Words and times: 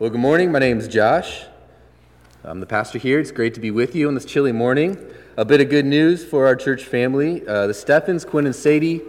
Well, 0.00 0.08
good 0.08 0.18
morning. 0.18 0.50
My 0.50 0.60
name 0.60 0.78
is 0.78 0.88
Josh. 0.88 1.44
I'm 2.42 2.58
the 2.60 2.64
pastor 2.64 2.98
here. 2.98 3.20
It's 3.20 3.30
great 3.30 3.52
to 3.52 3.60
be 3.60 3.70
with 3.70 3.94
you 3.94 4.08
on 4.08 4.14
this 4.14 4.24
chilly 4.24 4.50
morning. 4.50 4.96
A 5.36 5.44
bit 5.44 5.60
of 5.60 5.68
good 5.68 5.84
news 5.84 6.24
for 6.24 6.46
our 6.46 6.56
church 6.56 6.84
family. 6.84 7.46
Uh, 7.46 7.66
the 7.66 7.74
Steffens, 7.74 8.24
Quinn 8.24 8.46
and 8.46 8.56
Sadie, 8.56 9.02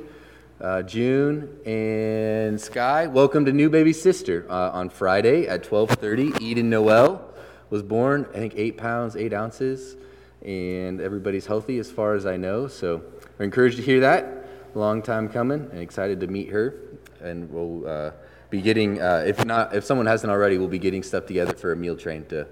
uh, 0.60 0.82
June 0.82 1.48
and 1.66 2.60
Sky, 2.60 3.08
welcome 3.08 3.46
to 3.46 3.54
new 3.54 3.70
baby 3.70 3.94
sister 3.94 4.46
uh, 4.50 4.72
on 4.72 4.90
Friday 4.90 5.48
at 5.48 5.64
12:30. 5.64 6.42
Eden 6.42 6.70
Noel 6.70 7.24
was 7.70 7.84
born, 7.84 8.28
I 8.32 8.40
think, 8.40 8.56
eight 8.58 8.76
pounds 8.76 9.16
eight 9.16 9.32
ounces, 9.32 9.96
and 10.42 11.00
everybody's 11.00 11.46
healthy 11.46 11.80
as 11.80 11.90
far 11.90 12.16
as 12.16 12.26
I 12.26 12.36
know. 12.36 12.68
So 12.68 13.02
we're 13.38 13.46
encouraged 13.46 13.78
to 13.78 13.82
hear 13.82 14.02
that. 14.02 14.46
Long 14.76 15.02
time 15.02 15.30
coming, 15.30 15.70
and 15.72 15.80
excited 15.80 16.20
to 16.20 16.28
meet 16.28 16.50
her. 16.50 16.76
And 17.22 17.50
we'll 17.50 17.88
uh, 17.88 18.12
be 18.52 18.62
getting, 18.62 19.02
uh, 19.02 19.24
if 19.26 19.44
not, 19.46 19.74
if 19.74 19.86
someone 19.86 20.06
hasn't 20.06 20.30
already, 20.30 20.58
we'll 20.58 20.68
be 20.68 20.78
getting 20.78 21.02
stuff 21.02 21.26
together 21.26 21.54
for 21.54 21.72
a 21.72 21.76
meal 21.76 21.96
train 21.96 22.26
to 22.26 22.46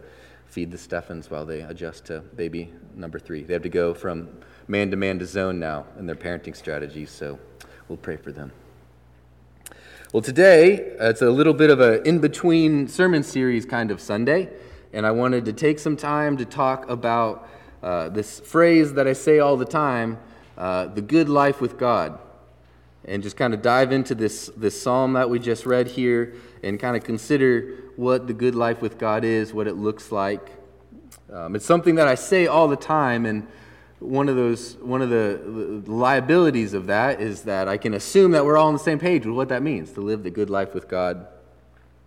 feed 0.47 0.71
the 0.71 0.77
Steffens 0.77 1.29
while 1.29 1.45
they 1.45 1.59
adjust 1.59 2.05
to 2.05 2.21
baby 2.21 2.73
number 2.95 3.19
three. 3.19 3.43
They 3.43 3.53
have 3.53 3.61
to 3.63 3.69
go 3.69 3.93
from 3.93 4.29
man 4.67 4.89
to 4.91 4.97
man 4.97 5.19
to 5.19 5.25
zone 5.25 5.59
now 5.59 5.85
in 5.99 6.07
their 6.07 6.15
parenting 6.15 6.55
strategies, 6.55 7.11
so 7.11 7.38
we'll 7.89 7.97
pray 7.97 8.15
for 8.15 8.31
them. 8.31 8.53
Well, 10.13 10.23
today 10.23 10.97
uh, 10.97 11.09
it's 11.09 11.21
a 11.21 11.29
little 11.29 11.53
bit 11.53 11.69
of 11.69 11.81
an 11.81 12.05
in 12.05 12.19
between 12.19 12.88
sermon 12.88 13.21
series 13.21 13.66
kind 13.66 13.91
of 13.91 13.99
Sunday, 13.99 14.49
and 14.93 15.05
I 15.05 15.11
wanted 15.11 15.43
to 15.45 15.53
take 15.53 15.79
some 15.79 15.97
time 15.97 16.38
to 16.38 16.45
talk 16.45 16.89
about 16.89 17.47
uh, 17.83 18.07
this 18.07 18.39
phrase 18.39 18.93
that 18.93 19.05
I 19.05 19.13
say 19.13 19.39
all 19.39 19.57
the 19.57 19.66
time 19.66 20.17
uh, 20.57 20.85
the 20.88 21.02
good 21.02 21.27
life 21.27 21.59
with 21.59 21.77
God 21.77 22.17
and 23.05 23.23
just 23.23 23.38
kind 23.38 23.53
of 23.53 23.62
dive 23.62 23.91
into 23.91 24.13
this, 24.13 24.52
this 24.58 24.80
psalm 24.80 25.13
that 25.13 25.30
we 25.30 25.39
just 25.39 25.66
read 25.66 25.88
here 25.88 26.35
and 26.63 26.80
kind 26.80 26.95
of 26.95 27.03
consider 27.03 27.75
what 27.95 28.27
the 28.27 28.34
good 28.34 28.55
life 28.55 28.81
with 28.81 28.98
God 28.98 29.23
is, 29.23 29.53
what 29.53 29.67
it 29.67 29.75
looks 29.75 30.12
like. 30.12 30.52
Um, 31.31 31.56
it's 31.56 31.66
something 31.66 31.95
that 31.95 32.08
I 32.08 32.16
say 32.16 32.47
all 32.47 32.67
the 32.67 32.75
time, 32.75 33.25
and 33.25 33.47
one 34.00 34.30
of 34.30 34.36
those 34.36 34.75
one 34.78 35.02
of 35.02 35.09
the, 35.09 35.83
liabilities 35.86 36.73
of 36.73 36.88
that 36.88 37.22
is 37.22 37.44
that 37.44 37.67
I 37.67 37.78
can 37.78 37.94
assume 37.94 38.31
that 38.31 38.45
we're 38.45 38.58
all 38.58 38.67
on 38.67 38.73
the 38.73 38.80
same 38.80 39.00
page 39.00 39.25
with 39.25 39.36
what 39.36 39.50
that 39.50 39.61
means 39.61 39.91
to 39.91 40.02
live 40.02 40.23
the 40.23 40.31
good 40.31 40.50
life 40.50 40.73
with 40.73 40.88
God. 40.88 41.28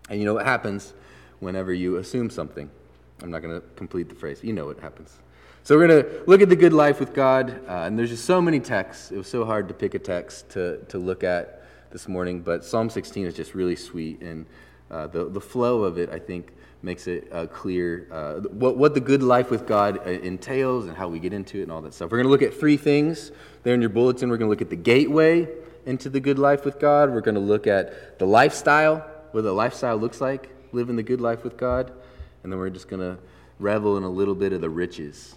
And 0.08 0.18
you 0.18 0.24
know 0.24 0.34
what 0.34 0.46
happens 0.46 0.94
whenever 1.40 1.72
you 1.72 1.96
assume 1.96 2.30
something. 2.30 2.70
I'm 3.22 3.30
not 3.30 3.42
going 3.42 3.60
to 3.60 3.66
complete 3.76 4.08
the 4.08 4.14
phrase. 4.14 4.42
You 4.42 4.52
know 4.52 4.66
what 4.66 4.80
happens. 4.80 5.18
So 5.64 5.76
we're 5.78 5.86
going 5.86 6.02
to 6.02 6.24
look 6.26 6.42
at 6.42 6.48
the 6.48 6.56
good 6.56 6.72
life 6.72 6.98
with 6.98 7.14
God, 7.14 7.60
uh, 7.68 7.84
and 7.84 7.96
there's 7.96 8.10
just 8.10 8.24
so 8.24 8.42
many 8.42 8.58
texts. 8.58 9.12
It 9.12 9.16
was 9.16 9.28
so 9.28 9.44
hard 9.44 9.68
to 9.68 9.74
pick 9.74 9.94
a 9.94 9.98
text 10.00 10.50
to, 10.50 10.78
to 10.88 10.98
look 10.98 11.22
at 11.22 11.62
this 11.92 12.08
morning, 12.08 12.40
but 12.40 12.64
Psalm 12.64 12.90
16 12.90 13.26
is 13.26 13.34
just 13.36 13.54
really 13.54 13.76
sweet, 13.76 14.20
and 14.22 14.44
uh, 14.90 15.06
the, 15.06 15.26
the 15.26 15.40
flow 15.40 15.84
of 15.84 15.98
it, 15.98 16.10
I 16.10 16.18
think, 16.18 16.52
makes 16.82 17.06
it 17.06 17.28
uh, 17.30 17.46
clear 17.46 18.08
uh, 18.10 18.40
what, 18.48 18.76
what 18.76 18.94
the 18.94 19.00
good 19.00 19.22
life 19.22 19.52
with 19.52 19.64
God 19.64 19.98
uh, 19.98 20.10
entails 20.10 20.86
and 20.86 20.96
how 20.96 21.06
we 21.06 21.20
get 21.20 21.32
into 21.32 21.60
it 21.60 21.62
and 21.62 21.70
all 21.70 21.80
that 21.82 21.94
stuff. 21.94 22.10
We're 22.10 22.18
going 22.18 22.26
to 22.26 22.32
look 22.32 22.42
at 22.42 22.58
three 22.58 22.76
things 22.76 23.30
there 23.62 23.72
in 23.72 23.80
your 23.80 23.90
bulletin. 23.90 24.30
We're 24.30 24.38
going 24.38 24.48
to 24.48 24.50
look 24.50 24.62
at 24.62 24.70
the 24.70 24.74
gateway 24.74 25.46
into 25.86 26.08
the 26.08 26.18
good 26.18 26.40
life 26.40 26.64
with 26.64 26.80
God. 26.80 27.12
We're 27.12 27.20
going 27.20 27.36
to 27.36 27.40
look 27.40 27.68
at 27.68 28.18
the 28.18 28.26
lifestyle, 28.26 29.08
what 29.30 29.42
the 29.42 29.52
lifestyle 29.52 29.96
looks 29.96 30.20
like, 30.20 30.50
living 30.72 30.96
the 30.96 31.04
good 31.04 31.20
life 31.20 31.44
with 31.44 31.56
God, 31.56 31.92
and 32.42 32.50
then 32.50 32.58
we're 32.58 32.68
just 32.68 32.88
going 32.88 32.98
to 32.98 33.16
revel 33.60 33.96
in 33.96 34.02
a 34.02 34.10
little 34.10 34.34
bit 34.34 34.52
of 34.52 34.60
the 34.60 34.68
riches 34.68 35.36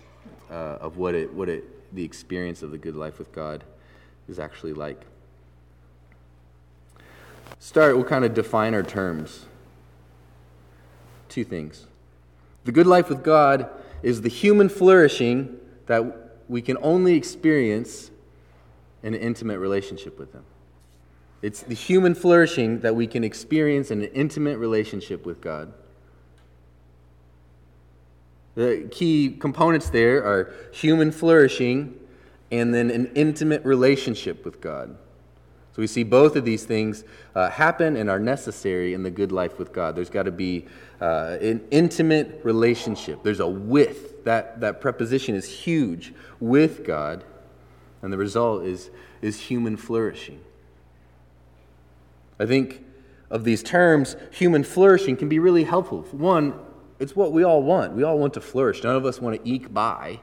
uh, 0.55 0.77
of 0.79 0.95
what 0.95 1.13
it, 1.13 1.33
what 1.33 1.49
it, 1.49 1.93
the 1.93 2.03
experience 2.03 2.63
of 2.63 2.71
the 2.71 2.77
good 2.77 2.95
life 2.95 3.19
with 3.19 3.31
God 3.33 3.63
is 4.29 4.39
actually 4.39 4.73
like. 4.73 5.01
Start, 7.59 7.95
we'll 7.95 8.05
kind 8.05 8.23
of 8.23 8.33
define 8.33 8.73
our 8.73 8.83
terms. 8.83 9.45
Two 11.27 11.43
things. 11.43 11.87
The 12.63 12.71
good 12.71 12.87
life 12.87 13.09
with 13.09 13.21
God 13.21 13.69
is 14.01 14.21
the 14.21 14.29
human 14.29 14.69
flourishing 14.69 15.57
that 15.87 16.03
we 16.47 16.61
can 16.61 16.77
only 16.81 17.15
experience 17.15 18.09
in 19.03 19.13
an 19.13 19.19
intimate 19.19 19.59
relationship 19.59 20.17
with 20.17 20.31
Him. 20.31 20.45
It's 21.41 21.61
the 21.61 21.75
human 21.75 22.15
flourishing 22.15 22.79
that 22.79 22.95
we 22.95 23.07
can 23.07 23.23
experience 23.23 23.91
in 23.91 24.01
an 24.01 24.09
intimate 24.13 24.57
relationship 24.57 25.25
with 25.25 25.41
God. 25.41 25.73
The 28.55 28.87
key 28.89 29.35
components 29.39 29.89
there 29.89 30.23
are 30.23 30.53
human 30.71 31.11
flourishing 31.11 31.99
and 32.51 32.73
then 32.73 32.89
an 32.89 33.11
intimate 33.15 33.63
relationship 33.65 34.45
with 34.45 34.61
God. 34.61 34.97
So 35.75 35.81
we 35.81 35.87
see 35.87 36.03
both 36.03 36.37
of 36.37 36.45
these 36.45 36.63
things 36.63 37.03
uh, 37.35 37.49
happen 37.49 37.97
and 37.97 38.09
are 38.09 38.19
necessary 38.19 38.93
in 38.93 39.03
the 39.03 39.11
good 39.11 39.33
life 39.33 39.59
with 39.59 39.73
God. 39.73 39.93
There's 39.93 40.09
got 40.09 40.23
to 40.23 40.31
be 40.31 40.67
uh, 41.01 41.37
an 41.41 41.67
intimate 41.69 42.39
relationship. 42.45 43.23
There's 43.23 43.41
a 43.41 43.47
with. 43.47 44.23
That, 44.23 44.61
that 44.61 44.79
preposition 44.79 45.35
is 45.35 45.49
huge 45.49 46.13
with 46.39 46.85
God, 46.85 47.25
and 48.01 48.13
the 48.13 48.17
result 48.17 48.63
is, 48.63 48.89
is 49.21 49.37
human 49.37 49.75
flourishing. 49.75 50.39
I 52.39 52.45
think 52.45 52.85
of 53.29 53.43
these 53.43 53.61
terms, 53.61 54.15
human 54.31 54.63
flourishing 54.63 55.17
can 55.17 55.27
be 55.27 55.39
really 55.39 55.65
helpful. 55.65 56.03
One, 56.11 56.53
it's 56.99 57.15
what 57.15 57.31
we 57.31 57.43
all 57.43 57.61
want. 57.61 57.93
We 57.93 58.03
all 58.03 58.17
want 58.17 58.33
to 58.35 58.41
flourish. 58.41 58.83
None 58.83 58.95
of 58.95 59.05
us 59.05 59.19
want 59.21 59.43
to 59.43 59.49
eke 59.49 59.73
by. 59.73 60.19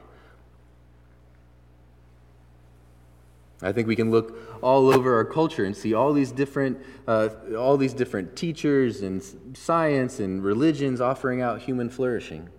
I 3.61 3.71
think 3.71 3.87
we 3.87 3.95
can 3.95 4.11
look 4.11 4.37
all 4.61 4.93
over 4.93 5.15
our 5.15 5.23
culture 5.23 5.63
and 5.63 5.75
see 5.75 5.93
all 5.93 6.11
these 6.11 6.33
different, 6.33 6.79
uh, 7.07 7.29
all 7.57 7.77
these 7.77 7.93
different 7.93 8.35
teachers 8.35 9.01
and 9.01 9.23
science 9.53 10.19
and 10.19 10.43
religions 10.43 10.99
offering 10.99 11.41
out 11.41 11.61
human 11.61 11.89
flourishing. 11.89 12.49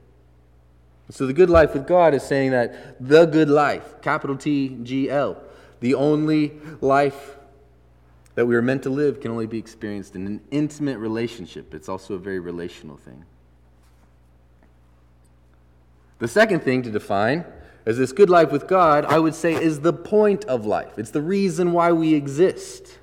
So 1.10 1.26
the 1.26 1.34
good 1.34 1.50
life 1.50 1.74
with 1.74 1.86
God 1.86 2.14
is 2.14 2.22
saying 2.22 2.53
that 2.53 2.97
the 3.06 3.26
good 3.26 3.50
life, 3.50 4.00
capital 4.00 4.36
T 4.36 4.78
G 4.82 5.10
L, 5.10 5.36
the 5.80 5.94
only 5.94 6.54
life 6.80 7.36
that 8.34 8.47
we 8.47 8.56
are 8.56 8.62
meant 8.62 8.82
to 8.84 8.91
live 8.91 9.20
can 9.20 9.30
only 9.30 9.47
be 9.47 9.58
experienced 9.58 10.16
in 10.16 10.26
an 10.26 10.41
intimate 10.50 10.98
relationship. 10.98 11.74
It's 11.74 11.91
also 11.91 12.14
a 12.14 12.19
very 12.19 12.41
relational 12.41 12.97
thing. 12.97 13.26
The 16.19 16.28
second 16.28 16.60
thing 16.60 16.82
to 16.82 16.91
define 16.91 17.44
is 17.86 17.98
this 17.98 18.12
good 18.12 18.30
life 18.30 18.50
with 18.50 18.66
God, 18.66 19.04
I 19.04 19.19
would 19.19 19.34
say, 19.34 19.54
is 19.54 19.80
the 19.80 19.92
point 19.92 20.44
of 20.47 20.64
life. 20.64 20.98
It's 20.98 21.10
the 21.10 21.20
reason 21.20 21.72
why 21.72 21.92
we 21.92 22.14
exist. 22.14 22.98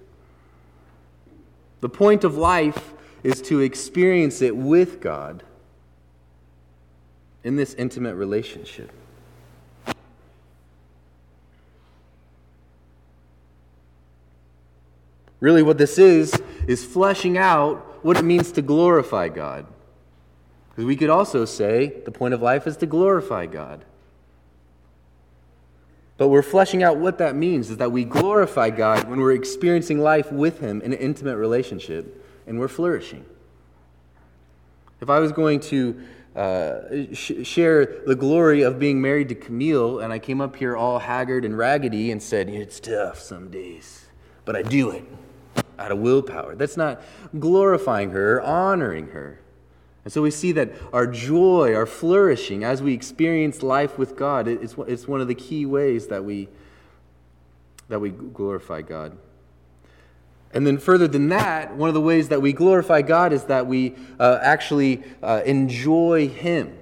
The 1.82 1.90
point 1.90 2.24
of 2.24 2.36
life 2.36 2.94
is 3.24 3.42
to 3.44 3.60
experience 3.60 4.42
it 4.42 4.56
with 4.56 5.02
God 5.02 5.44
in 7.44 7.56
this 7.56 7.74
intimate 7.76 8.16
relationship. 8.16 8.92
Really, 15.40 15.64
what 15.64 15.80
this 15.80 15.98
is, 15.98 16.40
is 16.68 16.86
fleshing 16.86 17.38
out 17.38 17.78
what 18.04 18.18
it 18.18 18.24
means 18.24 18.52
to 18.54 18.62
glorify 18.62 19.28
God. 19.28 19.66
Because 20.82 20.88
we 20.88 20.96
could 20.96 21.12
also 21.12 21.46
say 21.46 22.02
the 22.06 22.12
point 22.12 22.34
of 22.34 22.42
life 22.42 22.66
is 22.66 22.76
to 22.78 22.88
glorify 22.88 23.46
God. 23.46 23.86
But 26.18 26.30
we're 26.30 26.42
fleshing 26.42 26.82
out 26.82 26.98
what 26.98 27.20
that 27.20 27.36
means 27.36 27.70
is 27.70 27.78
that 27.78 27.92
we 27.92 28.04
glorify 28.04 28.72
God 28.72 29.08
when 29.08 29.20
we're 29.20 29.34
experiencing 29.34 30.00
life 30.00 30.32
with 30.32 30.60
Him 30.60 30.82
in 30.82 30.92
an 30.92 30.98
intimate 30.98 31.38
relationship 31.38 32.26
and 32.48 32.60
we're 32.60 32.68
flourishing. 32.68 33.24
If 35.02 35.12
I 35.12 35.20
was 35.20 35.32
going 35.32 35.60
to 35.60 36.02
uh, 36.36 36.80
sh- 37.14 37.44
share 37.44 38.02
the 38.08 38.16
glory 38.16 38.64
of 38.64 38.80
being 38.80 39.00
married 39.00 39.30
to 39.30 39.36
Camille 39.36 40.00
and 40.00 40.12
I 40.12 40.18
came 40.18 40.42
up 40.42 40.56
here 40.56 40.76
all 40.76 40.98
haggard 40.98 41.46
and 41.46 41.56
raggedy 41.56 42.10
and 42.10 42.24
said, 42.24 42.50
It's 42.50 42.80
tough 42.80 43.20
some 43.20 43.52
days, 43.52 44.08
but 44.46 44.56
I 44.56 44.64
do 44.64 44.90
it 44.90 45.06
out 45.78 45.92
of 45.92 46.00
willpower, 46.00 46.56
that's 46.56 46.76
not 46.76 47.04
glorifying 47.38 48.10
her, 48.10 48.42
honoring 48.42 49.10
her. 49.10 49.42
And 50.04 50.12
so 50.12 50.22
we 50.22 50.32
see 50.32 50.52
that 50.54 50.72
our 50.94 51.06
joy, 51.06 51.76
our 51.76 51.86
flourishing 51.86 52.64
as 52.64 52.82
we 52.82 52.94
experience 52.94 53.62
life 53.62 53.98
with 53.98 54.16
God, 54.16 54.48
it's, 54.48 54.76
it's 54.88 55.08
one 55.08 55.22
of 55.22 55.28
the 55.28 55.36
key 55.36 55.66
ways 55.66 56.08
that 56.08 56.24
we, 56.24 56.50
that 57.88 58.00
we 58.00 58.10
glorify 58.10 58.82
God. 58.82 59.18
And 60.54 60.68
then, 60.68 60.80
further 60.80 61.08
than 61.08 61.30
that, 61.30 61.76
one 61.76 61.88
of 61.88 61.94
the 61.94 62.02
ways 62.02 62.28
that 62.30 62.42
we 62.42 62.52
glorify 62.52 63.02
God 63.04 63.32
is 63.32 63.46
that 63.46 63.68
we 63.68 63.96
uh, 64.20 64.40
actually 64.42 65.02
uh, 65.24 65.42
enjoy 65.46 66.28
Him. 66.28 66.78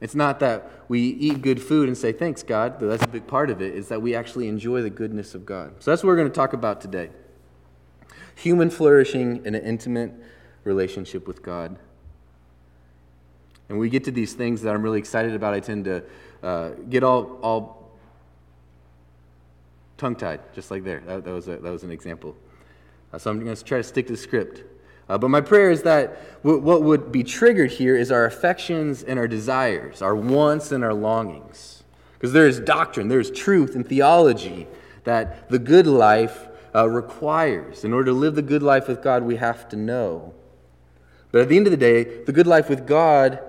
It's 0.00 0.14
not 0.14 0.40
that 0.40 0.70
we 0.88 1.00
eat 1.00 1.42
good 1.42 1.60
food 1.60 1.88
and 1.88 1.98
say, 1.98 2.10
Thanks, 2.10 2.42
God, 2.42 2.80
though 2.80 2.88
that's 2.88 3.04
a 3.04 3.08
big 3.08 3.26
part 3.26 3.50
of 3.50 3.60
it, 3.60 3.74
is 3.74 3.88
that 3.88 4.00
we 4.00 4.14
actually 4.14 4.48
enjoy 4.48 4.80
the 4.80 4.88
goodness 4.88 5.34
of 5.34 5.44
God. 5.44 5.74
So 5.80 5.90
that's 5.90 6.02
what 6.02 6.08
we're 6.08 6.16
going 6.16 6.28
to 6.28 6.34
talk 6.34 6.54
about 6.54 6.80
today 6.80 7.10
human 8.34 8.70
flourishing 8.70 9.44
in 9.44 9.54
an 9.54 9.62
intimate 9.62 10.14
relationship 10.64 11.26
with 11.26 11.42
God. 11.42 11.76
And 13.70 13.78
we 13.78 13.88
get 13.88 14.02
to 14.04 14.10
these 14.10 14.32
things 14.32 14.62
that 14.62 14.74
I'm 14.74 14.82
really 14.82 14.98
excited 14.98 15.32
about, 15.32 15.54
I 15.54 15.60
tend 15.60 15.84
to 15.84 16.02
uh, 16.42 16.70
get 16.88 17.04
all, 17.04 17.38
all 17.40 17.92
tongue 19.96 20.16
tied, 20.16 20.40
just 20.52 20.72
like 20.72 20.82
there. 20.82 21.00
That, 21.06 21.24
that, 21.24 21.30
was, 21.32 21.46
a, 21.46 21.56
that 21.56 21.70
was 21.70 21.84
an 21.84 21.92
example. 21.92 22.36
Uh, 23.12 23.18
so 23.18 23.30
I'm 23.30 23.38
going 23.38 23.54
to 23.54 23.64
try 23.64 23.78
to 23.78 23.84
stick 23.84 24.08
to 24.08 24.14
the 24.14 24.18
script. 24.18 24.64
Uh, 25.08 25.18
but 25.18 25.28
my 25.28 25.40
prayer 25.40 25.70
is 25.70 25.82
that 25.82 26.42
w- 26.42 26.60
what 26.60 26.82
would 26.82 27.12
be 27.12 27.22
triggered 27.22 27.70
here 27.70 27.96
is 27.96 28.10
our 28.10 28.24
affections 28.24 29.04
and 29.04 29.20
our 29.20 29.28
desires, 29.28 30.02
our 30.02 30.16
wants 30.16 30.72
and 30.72 30.82
our 30.82 30.94
longings. 30.94 31.84
Because 32.14 32.32
there 32.32 32.48
is 32.48 32.58
doctrine, 32.58 33.06
there 33.06 33.20
is 33.20 33.30
truth 33.30 33.76
and 33.76 33.88
theology 33.88 34.66
that 35.04 35.48
the 35.48 35.60
good 35.60 35.86
life 35.86 36.48
uh, 36.74 36.88
requires. 36.88 37.84
In 37.84 37.92
order 37.92 38.06
to 38.06 38.14
live 38.14 38.34
the 38.34 38.42
good 38.42 38.64
life 38.64 38.88
with 38.88 39.00
God, 39.00 39.22
we 39.22 39.36
have 39.36 39.68
to 39.68 39.76
know. 39.76 40.34
But 41.30 41.42
at 41.42 41.48
the 41.48 41.56
end 41.56 41.68
of 41.68 41.70
the 41.70 41.76
day, 41.76 42.24
the 42.24 42.32
good 42.32 42.48
life 42.48 42.68
with 42.68 42.84
God 42.84 43.40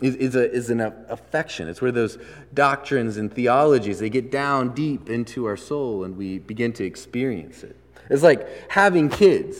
is, 0.00 0.14
is, 0.16 0.36
a, 0.36 0.50
is 0.50 0.70
an 0.70 0.80
affection. 0.80 1.68
It's 1.68 1.80
where 1.80 1.92
those 1.92 2.18
doctrines 2.52 3.16
and 3.16 3.32
theologies, 3.32 3.98
they 3.98 4.10
get 4.10 4.30
down 4.30 4.74
deep 4.74 5.08
into 5.08 5.46
our 5.46 5.56
soul 5.56 6.04
and 6.04 6.16
we 6.16 6.38
begin 6.38 6.72
to 6.74 6.84
experience 6.84 7.62
it. 7.62 7.76
It's 8.10 8.22
like 8.22 8.70
having 8.70 9.08
kids. 9.08 9.58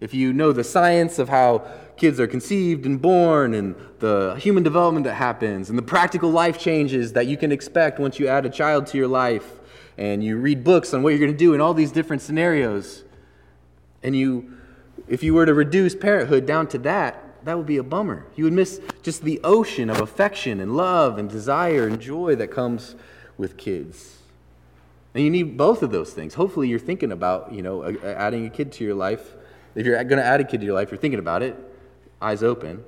If 0.00 0.12
you 0.14 0.32
know 0.32 0.52
the 0.52 0.64
science 0.64 1.18
of 1.18 1.28
how 1.28 1.66
kids 1.96 2.18
are 2.18 2.26
conceived 2.26 2.86
and 2.86 3.00
born 3.00 3.54
and 3.54 3.76
the 3.98 4.34
human 4.40 4.62
development 4.62 5.04
that 5.04 5.14
happens 5.14 5.68
and 5.68 5.78
the 5.78 5.82
practical 5.82 6.30
life 6.30 6.58
changes 6.58 7.12
that 7.12 7.26
you 7.26 7.36
can 7.36 7.52
expect 7.52 7.98
once 7.98 8.18
you 8.18 8.26
add 8.26 8.46
a 8.46 8.50
child 8.50 8.86
to 8.86 8.96
your 8.96 9.06
life 9.06 9.60
and 9.98 10.24
you 10.24 10.38
read 10.38 10.64
books 10.64 10.94
on 10.94 11.02
what 11.02 11.10
you're 11.10 11.18
going 11.18 11.30
to 11.30 11.36
do 11.36 11.52
in 11.52 11.60
all 11.60 11.74
these 11.74 11.92
different 11.92 12.22
scenarios 12.22 13.04
and 14.02 14.16
you 14.16 14.56
if 15.08 15.22
you 15.22 15.34
were 15.34 15.44
to 15.44 15.52
reduce 15.52 15.94
parenthood 15.94 16.46
down 16.46 16.66
to 16.66 16.78
that 16.78 17.22
that 17.44 17.56
would 17.56 17.66
be 17.66 17.78
a 17.78 17.82
bummer. 17.82 18.26
You 18.36 18.44
would 18.44 18.52
miss 18.52 18.80
just 19.02 19.22
the 19.22 19.40
ocean 19.42 19.90
of 19.90 20.00
affection 20.00 20.60
and 20.60 20.76
love 20.76 21.18
and 21.18 21.28
desire 21.28 21.86
and 21.86 22.00
joy 22.00 22.36
that 22.36 22.48
comes 22.48 22.94
with 23.38 23.56
kids. 23.56 24.18
And 25.14 25.24
you 25.24 25.30
need 25.30 25.56
both 25.56 25.82
of 25.82 25.90
those 25.90 26.12
things. 26.12 26.34
Hopefully 26.34 26.68
you're 26.68 26.78
thinking 26.78 27.12
about 27.12 27.52
you 27.52 27.62
know 27.62 27.84
adding 28.04 28.46
a 28.46 28.50
kid 28.50 28.72
to 28.72 28.84
your 28.84 28.94
life. 28.94 29.34
If 29.74 29.86
you're 29.86 30.02
going 30.04 30.18
to 30.18 30.24
add 30.24 30.40
a 30.40 30.44
kid 30.44 30.60
to 30.60 30.66
your 30.66 30.74
life, 30.74 30.90
you're 30.90 30.98
thinking 30.98 31.20
about 31.20 31.42
it, 31.42 31.56
eyes 32.20 32.42
open. 32.42 32.84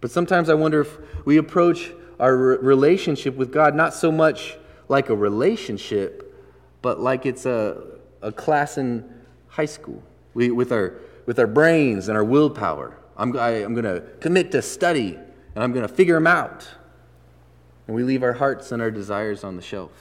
But 0.00 0.10
sometimes 0.10 0.48
I 0.48 0.54
wonder 0.54 0.80
if 0.80 0.98
we 1.24 1.36
approach 1.36 1.90
our 2.20 2.34
relationship 2.36 3.36
with 3.36 3.52
God 3.52 3.74
not 3.74 3.94
so 3.94 4.10
much 4.10 4.56
like 4.88 5.08
a 5.10 5.16
relationship, 5.16 6.34
but 6.82 7.00
like 7.00 7.26
it's 7.26 7.46
a, 7.46 7.82
a 8.22 8.32
class 8.32 8.78
in 8.78 9.04
high 9.48 9.66
school. 9.66 10.02
We, 10.34 10.50
with, 10.50 10.72
our, 10.72 11.00
with 11.26 11.38
our 11.38 11.46
brains 11.46 12.08
and 12.08 12.16
our 12.16 12.24
willpower. 12.24 12.96
I'm, 13.16 13.36
I, 13.36 13.50
I'm 13.64 13.74
going 13.74 13.84
to 13.84 14.00
commit 14.20 14.52
to 14.52 14.62
study 14.62 15.18
and 15.54 15.64
I'm 15.64 15.72
going 15.72 15.86
to 15.86 15.92
figure 15.92 16.14
them 16.14 16.26
out. 16.26 16.66
And 17.86 17.94
we 17.94 18.02
leave 18.02 18.22
our 18.22 18.34
hearts 18.34 18.72
and 18.72 18.80
our 18.80 18.90
desires 18.90 19.44
on 19.44 19.56
the 19.56 19.62
shelf. 19.62 19.92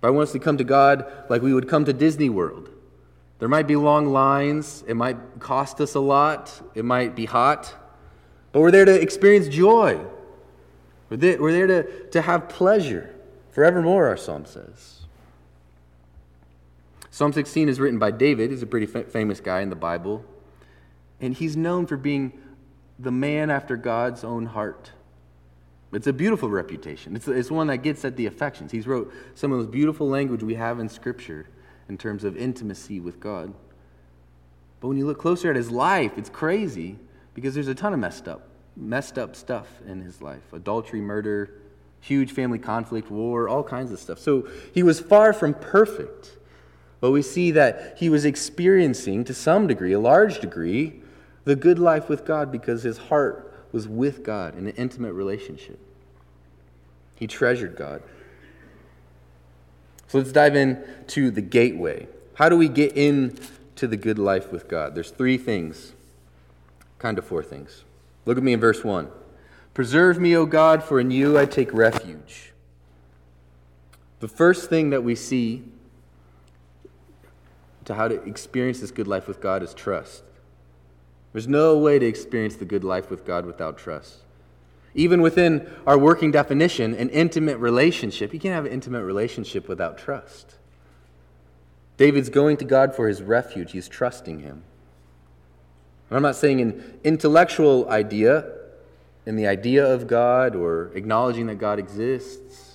But 0.00 0.08
I 0.08 0.10
want 0.10 0.28
us 0.28 0.32
to 0.32 0.38
come 0.38 0.56
to 0.58 0.64
God 0.64 1.10
like 1.28 1.42
we 1.42 1.52
would 1.52 1.68
come 1.68 1.84
to 1.84 1.92
Disney 1.92 2.28
World. 2.28 2.70
There 3.38 3.48
might 3.48 3.66
be 3.66 3.76
long 3.76 4.06
lines, 4.06 4.84
it 4.86 4.94
might 4.94 5.16
cost 5.38 5.80
us 5.80 5.94
a 5.94 6.00
lot, 6.00 6.60
it 6.74 6.84
might 6.84 7.16
be 7.16 7.24
hot, 7.24 7.74
but 8.52 8.60
we're 8.60 8.70
there 8.70 8.84
to 8.84 9.00
experience 9.00 9.48
joy. 9.48 9.98
We're 11.08 11.16
there, 11.16 11.40
we're 11.40 11.52
there 11.52 11.66
to, 11.66 12.10
to 12.10 12.22
have 12.22 12.48
pleasure 12.48 13.14
forevermore, 13.50 14.08
our 14.08 14.16
psalm 14.16 14.44
says. 14.44 14.99
Psalm 17.10 17.32
16 17.32 17.68
is 17.68 17.80
written 17.80 17.98
by 17.98 18.10
David. 18.10 18.50
He's 18.50 18.62
a 18.62 18.66
pretty 18.66 18.86
famous 18.86 19.40
guy 19.40 19.60
in 19.60 19.70
the 19.70 19.76
Bible. 19.76 20.24
And 21.20 21.34
he's 21.34 21.56
known 21.56 21.86
for 21.86 21.96
being 21.96 22.32
the 22.98 23.10
man 23.10 23.50
after 23.50 23.76
God's 23.76 24.24
own 24.24 24.46
heart. 24.46 24.92
It's 25.92 26.06
a 26.06 26.12
beautiful 26.12 26.48
reputation. 26.48 27.16
It's, 27.16 27.26
it's 27.26 27.50
one 27.50 27.66
that 27.66 27.78
gets 27.78 28.04
at 28.04 28.16
the 28.16 28.26
affections. 28.26 28.70
He's 28.70 28.86
wrote 28.86 29.12
some 29.34 29.50
of 29.50 29.60
the 29.60 29.66
beautiful 29.66 30.08
language 30.08 30.42
we 30.42 30.54
have 30.54 30.78
in 30.78 30.88
Scripture 30.88 31.48
in 31.88 31.98
terms 31.98 32.22
of 32.22 32.36
intimacy 32.36 33.00
with 33.00 33.18
God. 33.18 33.52
But 34.78 34.88
when 34.88 34.96
you 34.96 35.06
look 35.06 35.18
closer 35.18 35.50
at 35.50 35.56
his 35.56 35.70
life, 35.70 36.16
it's 36.16 36.30
crazy 36.30 36.96
because 37.34 37.54
there's 37.54 37.68
a 37.68 37.74
ton 37.74 37.92
of 37.92 37.98
messed 37.98 38.28
up, 38.28 38.48
messed 38.76 39.18
up 39.18 39.34
stuff 39.34 39.66
in 39.86 40.00
his 40.00 40.22
life 40.22 40.52
adultery, 40.52 41.00
murder, 41.00 41.60
huge 42.00 42.30
family 42.30 42.58
conflict, 42.58 43.10
war, 43.10 43.48
all 43.48 43.64
kinds 43.64 43.90
of 43.90 43.98
stuff. 43.98 44.20
So 44.20 44.48
he 44.72 44.84
was 44.84 45.00
far 45.00 45.32
from 45.32 45.54
perfect. 45.54 46.36
But 47.00 47.12
we 47.12 47.22
see 47.22 47.50
that 47.52 47.96
he 47.98 48.08
was 48.08 48.24
experiencing, 48.24 49.24
to 49.24 49.34
some 49.34 49.66
degree, 49.66 49.92
a 49.92 50.00
large 50.00 50.40
degree, 50.40 51.00
the 51.44 51.56
good 51.56 51.78
life 51.78 52.08
with 52.08 52.24
God 52.24 52.52
because 52.52 52.82
his 52.82 52.98
heart 52.98 53.52
was 53.72 53.88
with 53.88 54.22
God 54.22 54.56
in 54.56 54.66
an 54.66 54.74
intimate 54.76 55.14
relationship. 55.14 55.78
He 57.14 57.26
treasured 57.26 57.76
God. 57.76 58.02
So 60.08 60.18
let's 60.18 60.32
dive 60.32 60.56
into 60.56 61.30
the 61.30 61.40
gateway. 61.40 62.08
How 62.34 62.48
do 62.48 62.56
we 62.56 62.68
get 62.68 62.96
into 62.96 63.86
the 63.86 63.96
good 63.96 64.18
life 64.18 64.50
with 64.50 64.68
God? 64.68 64.94
There's 64.94 65.10
three 65.10 65.38
things, 65.38 65.92
kind 66.98 67.16
of 67.18 67.24
four 67.24 67.42
things. 67.42 67.84
Look 68.26 68.36
at 68.36 68.42
me 68.42 68.52
in 68.52 68.60
verse 68.60 68.82
1. 68.82 69.08
Preserve 69.72 70.18
me, 70.18 70.36
O 70.36 70.46
God, 70.46 70.82
for 70.82 70.98
in 70.98 71.10
you 71.10 71.38
I 71.38 71.46
take 71.46 71.72
refuge. 71.72 72.52
The 74.18 74.28
first 74.28 74.68
thing 74.68 74.90
that 74.90 75.02
we 75.02 75.14
see 75.14 75.62
to 77.84 77.94
how 77.94 78.08
to 78.08 78.22
experience 78.24 78.80
this 78.80 78.90
good 78.90 79.06
life 79.06 79.26
with 79.26 79.40
God 79.40 79.62
is 79.62 79.74
trust. 79.74 80.22
There's 81.32 81.48
no 81.48 81.78
way 81.78 81.98
to 81.98 82.06
experience 82.06 82.56
the 82.56 82.64
good 82.64 82.84
life 82.84 83.10
with 83.10 83.24
God 83.24 83.46
without 83.46 83.78
trust. 83.78 84.18
Even 84.94 85.20
within 85.22 85.70
our 85.86 85.96
working 85.96 86.32
definition, 86.32 86.94
an 86.94 87.08
intimate 87.10 87.58
relationship, 87.58 88.34
you 88.34 88.40
can't 88.40 88.54
have 88.54 88.66
an 88.66 88.72
intimate 88.72 89.04
relationship 89.04 89.68
without 89.68 89.96
trust. 89.96 90.56
David's 91.96 92.28
going 92.28 92.56
to 92.56 92.64
God 92.64 92.94
for 92.94 93.08
his 93.08 93.22
refuge, 93.22 93.72
he's 93.72 93.88
trusting 93.88 94.40
him. 94.40 94.64
And 96.08 96.16
I'm 96.16 96.22
not 96.22 96.34
saying 96.34 96.60
an 96.60 96.98
intellectual 97.04 97.88
idea, 97.88 98.50
in 99.26 99.36
the 99.36 99.46
idea 99.46 99.86
of 99.86 100.06
God 100.06 100.56
or 100.56 100.90
acknowledging 100.94 101.46
that 101.46 101.56
God 101.56 101.78
exists. 101.78 102.69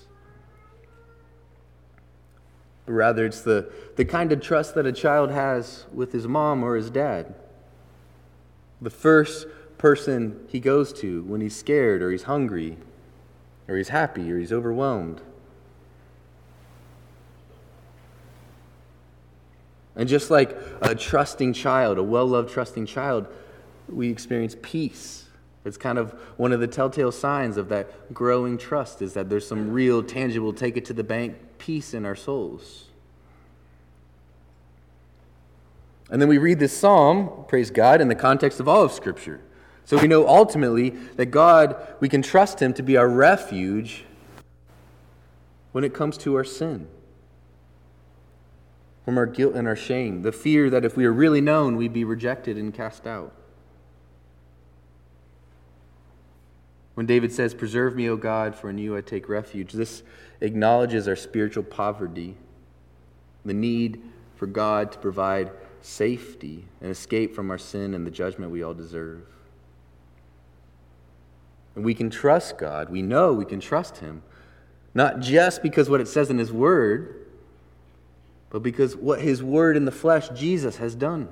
But 2.86 2.94
rather, 2.94 3.26
it's 3.26 3.42
the, 3.42 3.72
the 3.96 4.06
kind 4.06 4.32
of 4.32 4.42
trust 4.42 4.76
that 4.76 4.86
a 4.86 4.92
child 4.92 5.32
has 5.32 5.86
with 5.94 6.12
his 6.12 6.28
mom 6.28 6.64
or 6.64 6.76
his 6.76 6.90
dad 6.90 7.36
the 8.82 8.90
first 8.90 9.48
person 9.78 10.46
he 10.48 10.60
goes 10.60 10.94
to 10.94 11.24
when 11.24 11.42
he's 11.42 11.56
scared 11.56 12.02
or 12.02 12.12
he's 12.12 12.24
hungry 12.24 12.78
or 13.68 13.78
he's 13.78 13.90
happy 13.90 14.32
or 14.32 14.38
he's 14.38 14.52
overwhelmed. 14.52 15.22
And 19.96 20.10
just 20.10 20.30
like 20.30 20.58
a 20.82 20.94
trusting 20.94 21.54
child, 21.54 21.98
a 21.98 22.04
well 22.04 22.28
loved, 22.28 22.52
trusting 22.52 22.86
child, 22.86 23.28
we 23.88 24.10
experience 24.10 24.56
peace. 24.62 25.25
It's 25.66 25.78
kind 25.78 25.98
of 25.98 26.12
one 26.38 26.52
of 26.52 26.60
the 26.60 26.68
telltale 26.68 27.12
signs 27.12 27.58
of 27.58 27.70
that 27.70 28.14
growing 28.14 28.58
trust 28.58 29.02
is 29.02 29.14
that 29.14 29.30
there's 29.30 29.48
some 29.48 29.72
real, 29.72 30.04
tangible, 30.04 30.54
take 30.54 30.78
it 30.78 30.86
to 30.86 30.94
the 30.94 31.04
bank 31.04 31.36
peace 31.58 31.94
in 31.94 32.06
our 32.06 32.16
souls. 32.16 32.86
And 36.12 36.22
then 36.22 36.30
we 36.30 36.38
read 36.38 36.60
this 36.60 36.78
psalm, 36.78 37.46
praise 37.48 37.72
God, 37.72 38.00
in 38.00 38.10
the 38.10 38.16
context 38.16 38.60
of 38.60 38.68
all 38.68 38.84
of 38.84 38.92
Scripture. 38.92 39.42
So 39.86 39.98
we 39.98 40.08
know 40.08 40.28
ultimately 40.28 40.92
that 41.16 41.28
God, 41.28 41.76
we 42.00 42.10
can 42.10 42.22
trust 42.22 42.62
Him 42.62 42.74
to 42.76 42.84
be 42.84 42.96
our 42.96 43.10
refuge 43.10 44.04
when 45.72 45.84
it 45.84 45.94
comes 45.94 46.18
to 46.20 46.36
our 46.36 46.44
sin, 46.44 46.88
from 49.04 49.18
our 49.18 49.26
guilt 49.26 49.56
and 49.56 49.68
our 49.68 49.76
shame, 49.76 50.22
the 50.22 50.32
fear 50.32 50.70
that 50.70 50.86
if 50.86 50.96
we 50.96 51.06
are 51.06 51.12
really 51.12 51.42
known, 51.42 51.76
we'd 51.76 51.92
be 51.92 52.04
rejected 52.04 52.56
and 52.56 52.74
cast 52.74 53.08
out. 53.08 53.34
When 56.96 57.06
David 57.06 57.32
says, 57.32 57.54
Preserve 57.54 57.96
me, 57.96 58.10
O 58.10 58.18
God, 58.18 58.56
for 58.56 58.70
in 58.70 58.78
you 58.78 58.98
I 58.98 59.02
take 59.02 59.30
refuge, 59.30 59.74
this 59.74 60.02
acknowledges 60.42 61.08
our 61.08 61.16
spiritual 61.16 61.64
poverty, 61.64 62.36
the 63.44 63.54
need 63.54 64.02
for 64.36 64.48
God 64.48 64.92
to 64.94 65.00
provide 65.00 65.52
safety 65.82 66.66
and 66.82 66.90
escape 66.90 67.36
from 67.36 67.52
our 67.52 67.58
sin 67.58 67.94
and 67.94 68.08
the 68.08 68.12
judgment 68.12 68.52
we 68.52 68.64
all 68.64 68.74
deserve. 68.74 69.22
And 71.76 71.84
we 71.84 71.94
can 71.94 72.10
trust 72.10 72.58
God. 72.58 72.90
We 72.90 73.02
know 73.02 73.34
we 73.34 73.46
can 73.46 73.60
trust 73.60 73.98
Him, 73.98 74.24
not 74.94 75.20
just 75.20 75.62
because 75.62 75.90
what 75.90 76.02
it 76.02 76.08
says 76.08 76.30
in 76.30 76.38
His 76.38 76.52
Word, 76.52 77.28
but 78.50 78.64
because 78.64 78.96
what 78.96 79.20
His 79.20 79.44
Word 79.44 79.76
in 79.76 79.84
the 79.84 79.92
flesh, 79.92 80.30
Jesus, 80.30 80.78
has 80.78 80.96
done 80.96 81.28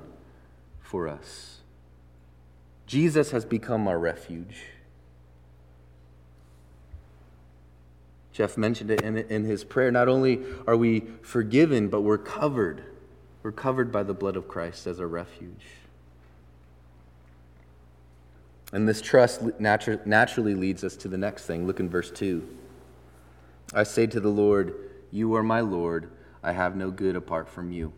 for 0.80 1.08
us. 1.08 1.60
Jesus 2.86 3.30
has 3.30 3.46
become 3.46 3.88
our 3.88 3.98
refuge. 3.98 4.64
Jeff 8.34 8.58
mentioned 8.58 8.90
it 8.90 9.00
in, 9.00 9.16
in 9.16 9.44
his 9.44 9.64
prayer. 9.64 9.90
Not 9.90 10.08
only 10.08 10.42
are 10.66 10.76
we 10.76 11.00
forgiven, 11.22 11.88
but 11.88 12.02
we're 12.02 12.18
covered 12.18 12.84
we're 13.44 13.52
covered 13.52 13.92
by 13.92 14.02
the 14.02 14.14
blood 14.14 14.36
of 14.36 14.48
Christ 14.48 14.86
as 14.86 14.98
a 14.98 15.06
refuge. 15.06 15.66
And 18.72 18.88
this 18.88 19.02
trust 19.02 19.44
natu- 19.44 20.04
naturally 20.06 20.54
leads 20.54 20.82
us 20.82 20.96
to 20.96 21.08
the 21.08 21.18
next 21.18 21.44
thing. 21.44 21.66
Look 21.66 21.78
in 21.78 21.90
verse 21.90 22.10
2. 22.10 22.42
I 23.74 23.82
say 23.82 24.06
to 24.06 24.18
the 24.18 24.30
Lord, 24.30 24.74
You 25.12 25.34
are 25.34 25.42
my 25.42 25.60
Lord. 25.60 26.10
I 26.42 26.52
have 26.52 26.74
no 26.74 26.90
good 26.90 27.16
apart 27.16 27.48
from 27.48 27.70
you. 27.70 27.92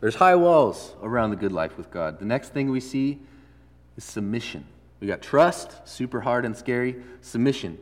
There's 0.00 0.14
high 0.14 0.36
walls 0.36 0.94
around 1.02 1.30
the 1.30 1.36
good 1.36 1.52
life 1.52 1.76
with 1.76 1.90
God. 1.90 2.20
The 2.20 2.26
next 2.26 2.50
thing 2.50 2.70
we 2.70 2.80
see 2.80 3.18
is 3.96 4.04
submission. 4.04 4.66
We 5.00 5.06
got 5.06 5.22
trust, 5.22 5.86
super 5.86 6.20
hard 6.20 6.44
and 6.44 6.56
scary. 6.56 6.96
Submission, 7.20 7.78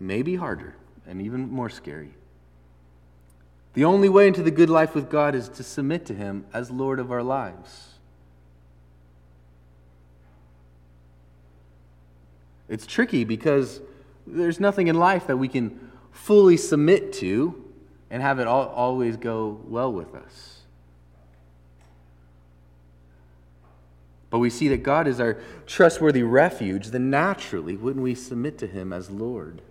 maybe 0.00 0.36
harder 0.36 0.74
and 1.06 1.22
even 1.22 1.50
more 1.50 1.70
scary. 1.70 2.10
The 3.74 3.84
only 3.84 4.08
way 4.08 4.26
into 4.26 4.42
the 4.42 4.50
good 4.50 4.70
life 4.70 4.94
with 4.94 5.10
God 5.10 5.34
is 5.34 5.48
to 5.50 5.62
submit 5.62 6.06
to 6.06 6.14
Him 6.14 6.46
as 6.52 6.70
Lord 6.70 6.98
of 6.98 7.12
our 7.12 7.22
lives. 7.22 7.94
It's 12.68 12.86
tricky 12.86 13.24
because 13.24 13.80
there's 14.26 14.60
nothing 14.60 14.88
in 14.88 14.96
life 14.96 15.26
that 15.26 15.36
we 15.36 15.48
can 15.48 15.90
fully 16.10 16.56
submit 16.56 17.12
to 17.14 17.64
and 18.10 18.22
have 18.22 18.38
it 18.38 18.46
all, 18.46 18.66
always 18.68 19.16
go 19.16 19.60
well 19.64 19.92
with 19.92 20.14
us. 20.14 20.57
But 24.30 24.40
we 24.40 24.50
see 24.50 24.68
that 24.68 24.82
God 24.82 25.06
is 25.06 25.20
our 25.20 25.38
trustworthy 25.66 26.22
refuge, 26.22 26.88
then 26.88 27.10
naturally, 27.10 27.76
wouldn't 27.76 28.02
we 28.02 28.14
submit 28.14 28.58
to 28.58 28.66
Him 28.66 28.92
as 28.92 29.10
Lord? 29.10 29.62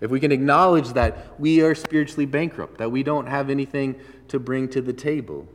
If 0.00 0.10
we 0.10 0.18
can 0.18 0.32
acknowledge 0.32 0.94
that 0.94 1.38
we 1.38 1.62
are 1.62 1.76
spiritually 1.76 2.26
bankrupt, 2.26 2.78
that 2.78 2.90
we 2.90 3.04
don't 3.04 3.26
have 3.26 3.50
anything 3.50 4.00
to 4.28 4.40
bring 4.40 4.68
to 4.70 4.80
the 4.80 4.92
table, 4.92 5.46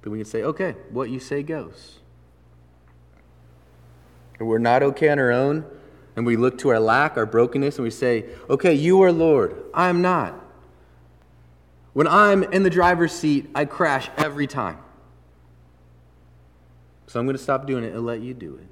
then 0.00 0.12
we 0.12 0.18
can 0.18 0.24
say, 0.24 0.42
okay, 0.42 0.76
what 0.90 1.10
you 1.10 1.20
say 1.20 1.42
goes. 1.42 1.98
And 4.38 4.48
we're 4.48 4.58
not 4.58 4.82
okay 4.82 5.10
on 5.10 5.18
our 5.18 5.30
own, 5.30 5.66
and 6.14 6.24
we 6.24 6.36
look 6.38 6.56
to 6.58 6.70
our 6.70 6.80
lack, 6.80 7.18
our 7.18 7.26
brokenness, 7.26 7.76
and 7.76 7.84
we 7.84 7.90
say, 7.90 8.24
okay, 8.48 8.72
you 8.72 9.02
are 9.02 9.12
Lord, 9.12 9.62
I 9.74 9.90
am 9.90 10.00
not. 10.00 10.42
When 11.92 12.06
I'm 12.06 12.44
in 12.44 12.62
the 12.62 12.70
driver's 12.70 13.12
seat, 13.12 13.50
I 13.54 13.66
crash 13.66 14.08
every 14.16 14.46
time. 14.46 14.78
So 17.06 17.20
I'm 17.20 17.26
going 17.26 17.36
to 17.36 17.42
stop 17.42 17.66
doing 17.66 17.84
it 17.84 17.94
and 17.94 18.04
let 18.04 18.20
you 18.20 18.34
do 18.34 18.56
it. 18.56 18.66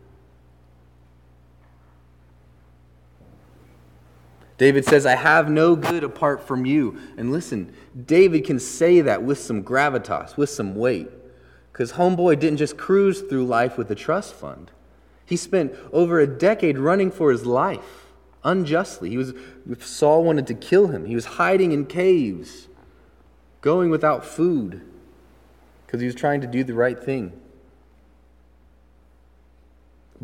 David 4.56 4.84
says, 4.84 5.04
I 5.04 5.16
have 5.16 5.50
no 5.50 5.74
good 5.74 6.04
apart 6.04 6.46
from 6.46 6.64
you. 6.64 6.98
And 7.16 7.32
listen, 7.32 7.74
David 8.06 8.44
can 8.44 8.60
say 8.60 9.00
that 9.00 9.22
with 9.22 9.38
some 9.38 9.64
gravitas, 9.64 10.36
with 10.36 10.50
some 10.50 10.76
weight. 10.76 11.10
Because 11.72 11.92
Homeboy 11.92 12.38
didn't 12.38 12.58
just 12.58 12.76
cruise 12.76 13.20
through 13.20 13.46
life 13.46 13.76
with 13.76 13.90
a 13.90 13.96
trust 13.96 14.34
fund. 14.34 14.70
He 15.26 15.36
spent 15.36 15.74
over 15.92 16.20
a 16.20 16.26
decade 16.26 16.78
running 16.78 17.10
for 17.10 17.32
his 17.32 17.44
life 17.44 18.04
unjustly. 18.44 19.10
He 19.10 19.16
was, 19.16 19.32
Saul 19.80 20.22
wanted 20.22 20.46
to 20.48 20.54
kill 20.54 20.88
him. 20.88 21.06
He 21.06 21.14
was 21.14 21.24
hiding 21.24 21.72
in 21.72 21.86
caves, 21.86 22.68
going 23.60 23.90
without 23.90 24.24
food, 24.24 24.82
because 25.86 26.00
he 26.00 26.06
was 26.06 26.14
trying 26.14 26.40
to 26.42 26.46
do 26.46 26.62
the 26.62 26.74
right 26.74 27.02
thing. 27.02 27.32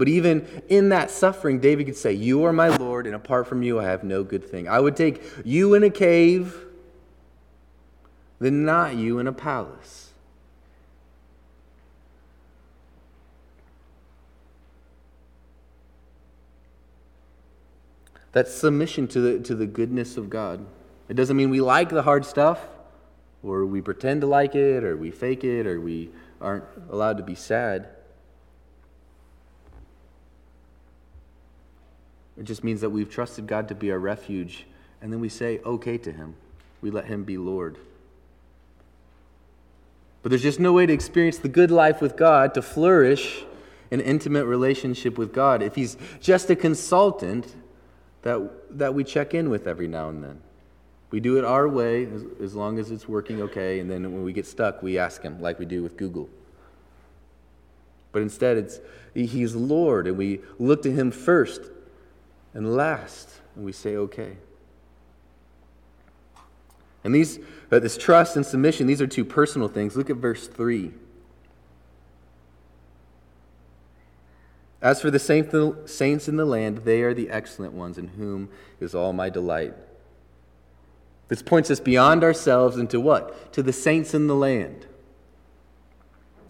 But 0.00 0.08
even 0.08 0.62
in 0.70 0.88
that 0.88 1.10
suffering, 1.10 1.60
David 1.60 1.84
could 1.84 1.94
say, 1.94 2.14
You 2.14 2.46
are 2.46 2.54
my 2.54 2.68
Lord, 2.68 3.06
and 3.06 3.14
apart 3.14 3.46
from 3.46 3.62
you, 3.62 3.78
I 3.78 3.84
have 3.84 4.02
no 4.02 4.24
good 4.24 4.42
thing. 4.42 4.66
I 4.66 4.80
would 4.80 4.96
take 4.96 5.22
you 5.44 5.74
in 5.74 5.84
a 5.84 5.90
cave 5.90 6.56
than 8.38 8.64
not 8.64 8.94
you 8.94 9.18
in 9.18 9.26
a 9.26 9.32
palace. 9.34 10.12
That's 18.32 18.54
submission 18.54 19.06
to 19.08 19.20
the, 19.20 19.38
to 19.40 19.54
the 19.54 19.66
goodness 19.66 20.16
of 20.16 20.30
God. 20.30 20.64
It 21.10 21.14
doesn't 21.14 21.36
mean 21.36 21.50
we 21.50 21.60
like 21.60 21.90
the 21.90 22.00
hard 22.00 22.24
stuff, 22.24 22.66
or 23.42 23.66
we 23.66 23.82
pretend 23.82 24.22
to 24.22 24.26
like 24.26 24.54
it, 24.54 24.82
or 24.82 24.96
we 24.96 25.10
fake 25.10 25.44
it, 25.44 25.66
or 25.66 25.78
we 25.78 26.08
aren't 26.40 26.64
allowed 26.88 27.18
to 27.18 27.22
be 27.22 27.34
sad. 27.34 27.90
It 32.40 32.44
just 32.44 32.64
means 32.64 32.80
that 32.80 32.88
we've 32.88 33.10
trusted 33.10 33.46
God 33.46 33.68
to 33.68 33.74
be 33.74 33.92
our 33.92 33.98
refuge, 33.98 34.64
and 35.02 35.12
then 35.12 35.20
we 35.20 35.28
say 35.28 35.60
okay 35.64 35.98
to 35.98 36.10
Him. 36.10 36.34
We 36.80 36.90
let 36.90 37.04
Him 37.04 37.22
be 37.22 37.36
Lord. 37.36 37.76
But 40.22 40.30
there's 40.30 40.42
just 40.42 40.58
no 40.58 40.72
way 40.72 40.86
to 40.86 40.92
experience 40.92 41.36
the 41.36 41.50
good 41.50 41.70
life 41.70 42.00
with 42.00 42.16
God, 42.16 42.54
to 42.54 42.62
flourish 42.62 43.44
an 43.90 44.00
intimate 44.00 44.46
relationship 44.46 45.18
with 45.18 45.34
God, 45.34 45.62
if 45.62 45.74
He's 45.74 45.98
just 46.18 46.48
a 46.48 46.56
consultant 46.56 47.54
that, 48.22 48.50
that 48.70 48.94
we 48.94 49.04
check 49.04 49.34
in 49.34 49.50
with 49.50 49.66
every 49.66 49.86
now 49.86 50.08
and 50.08 50.24
then. 50.24 50.40
We 51.10 51.20
do 51.20 51.36
it 51.36 51.44
our 51.44 51.68
way 51.68 52.06
as, 52.06 52.24
as 52.42 52.54
long 52.54 52.78
as 52.78 52.90
it's 52.90 53.06
working 53.06 53.42
okay, 53.42 53.80
and 53.80 53.90
then 53.90 54.02
when 54.14 54.24
we 54.24 54.32
get 54.32 54.46
stuck, 54.46 54.82
we 54.82 54.96
ask 54.96 55.20
Him, 55.20 55.42
like 55.42 55.58
we 55.58 55.66
do 55.66 55.82
with 55.82 55.98
Google. 55.98 56.30
But 58.12 58.22
instead, 58.22 58.56
it's 58.56 58.80
He's 59.12 59.54
Lord, 59.54 60.06
and 60.06 60.16
we 60.16 60.40
look 60.58 60.80
to 60.84 60.90
Him 60.90 61.10
first 61.10 61.60
and 62.54 62.74
last. 62.76 63.40
And 63.54 63.64
we 63.64 63.72
say, 63.72 63.96
okay. 63.96 64.36
And 67.02 67.14
these, 67.14 67.38
uh, 67.70 67.78
this 67.78 67.96
trust 67.96 68.36
and 68.36 68.44
submission, 68.44 68.86
these 68.86 69.00
are 69.00 69.06
two 69.06 69.24
personal 69.24 69.68
things. 69.68 69.96
Look 69.96 70.10
at 70.10 70.16
verse 70.16 70.46
3. 70.46 70.92
As 74.82 75.00
for 75.00 75.10
the 75.10 75.18
saints 75.18 76.28
in 76.28 76.36
the 76.36 76.44
land, 76.44 76.78
they 76.78 77.02
are 77.02 77.12
the 77.12 77.30
excellent 77.30 77.74
ones, 77.74 77.98
in 77.98 78.08
whom 78.08 78.48
is 78.80 78.94
all 78.94 79.12
my 79.12 79.28
delight. 79.28 79.74
This 81.28 81.42
points 81.42 81.70
us 81.70 81.80
beyond 81.80 82.24
ourselves 82.24 82.76
into 82.76 82.98
what? 82.98 83.52
To 83.52 83.62
the 83.62 83.72
saints 83.72 84.14
in 84.14 84.26
the 84.26 84.34
land. 84.34 84.86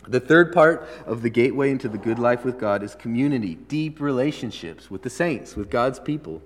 The 0.08 0.20
third 0.20 0.52
part 0.52 0.88
of 1.06 1.22
the 1.22 1.30
gateway 1.30 1.70
into 1.70 1.88
the 1.88 1.98
good 1.98 2.18
life 2.18 2.44
with 2.44 2.58
God 2.58 2.82
is 2.82 2.94
community, 2.94 3.54
deep 3.54 4.00
relationships 4.00 4.90
with 4.90 5.02
the 5.02 5.10
saints, 5.10 5.56
with 5.56 5.70
God's 5.70 6.00
people. 6.00 6.42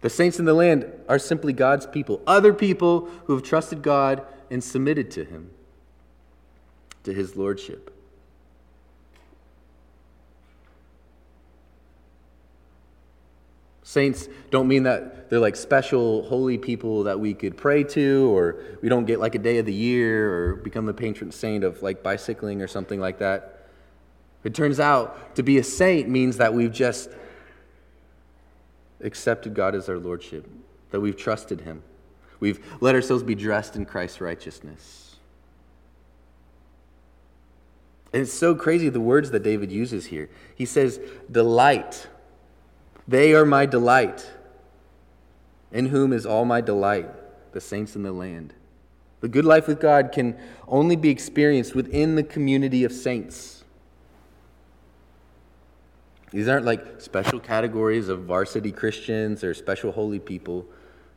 The 0.00 0.10
saints 0.10 0.38
in 0.38 0.46
the 0.46 0.54
land 0.54 0.90
are 1.08 1.18
simply 1.18 1.52
God's 1.52 1.86
people, 1.86 2.22
other 2.26 2.52
people 2.52 3.08
who 3.24 3.34
have 3.34 3.44
trusted 3.44 3.82
God 3.82 4.24
and 4.50 4.64
submitted 4.64 5.10
to 5.12 5.24
Him, 5.24 5.50
to 7.04 7.12
His 7.12 7.36
Lordship. 7.36 7.89
Saints 13.90 14.28
don't 14.52 14.68
mean 14.68 14.84
that 14.84 15.28
they're 15.28 15.40
like 15.40 15.56
special 15.56 16.22
holy 16.22 16.56
people 16.58 17.02
that 17.02 17.18
we 17.18 17.34
could 17.34 17.56
pray 17.56 17.82
to, 17.82 18.32
or 18.32 18.62
we 18.82 18.88
don't 18.88 19.04
get 19.04 19.18
like 19.18 19.34
a 19.34 19.38
day 19.40 19.58
of 19.58 19.66
the 19.66 19.72
year 19.72 20.32
or 20.32 20.54
become 20.54 20.86
the 20.86 20.94
patron 20.94 21.32
saint 21.32 21.64
of 21.64 21.82
like 21.82 22.00
bicycling 22.00 22.62
or 22.62 22.68
something 22.68 23.00
like 23.00 23.18
that. 23.18 23.66
It 24.44 24.54
turns 24.54 24.78
out 24.78 25.34
to 25.34 25.42
be 25.42 25.58
a 25.58 25.64
saint 25.64 26.08
means 26.08 26.36
that 26.36 26.54
we've 26.54 26.70
just 26.70 27.10
accepted 29.00 29.54
God 29.54 29.74
as 29.74 29.88
our 29.88 29.98
Lordship, 29.98 30.48
that 30.92 31.00
we've 31.00 31.16
trusted 31.16 31.62
Him. 31.62 31.82
We've 32.38 32.64
let 32.80 32.94
ourselves 32.94 33.24
be 33.24 33.34
dressed 33.34 33.74
in 33.74 33.86
Christ's 33.86 34.20
righteousness. 34.20 35.16
And 38.12 38.22
it's 38.22 38.32
so 38.32 38.54
crazy 38.54 38.88
the 38.88 39.00
words 39.00 39.32
that 39.32 39.42
David 39.42 39.72
uses 39.72 40.06
here. 40.06 40.30
He 40.54 40.64
says, 40.64 41.00
delight 41.28 42.06
they 43.10 43.34
are 43.34 43.44
my 43.44 43.66
delight, 43.66 44.30
in 45.72 45.86
whom 45.86 46.12
is 46.12 46.24
all 46.24 46.44
my 46.44 46.60
delight, 46.60 47.10
the 47.52 47.60
saints 47.60 47.96
in 47.96 48.04
the 48.04 48.12
land. 48.12 48.54
The 49.18 49.26
good 49.26 49.44
life 49.44 49.66
with 49.66 49.80
God 49.80 50.12
can 50.12 50.38
only 50.68 50.94
be 50.94 51.10
experienced 51.10 51.74
within 51.74 52.14
the 52.14 52.22
community 52.22 52.84
of 52.84 52.92
saints. 52.92 53.64
These 56.30 56.46
aren't 56.46 56.64
like 56.64 57.00
special 57.00 57.40
categories 57.40 58.08
of 58.08 58.22
varsity 58.22 58.70
Christians 58.70 59.42
or 59.42 59.54
special 59.54 59.90
holy 59.90 60.20
people, 60.20 60.64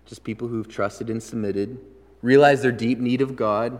just 0.07 0.23
people 0.23 0.47
who've 0.47 0.67
trusted 0.67 1.11
and 1.11 1.21
submitted, 1.21 1.77
realized 2.23 2.63
their 2.63 2.71
deep 2.71 2.97
need 2.97 3.21
of 3.21 3.35
God, 3.35 3.79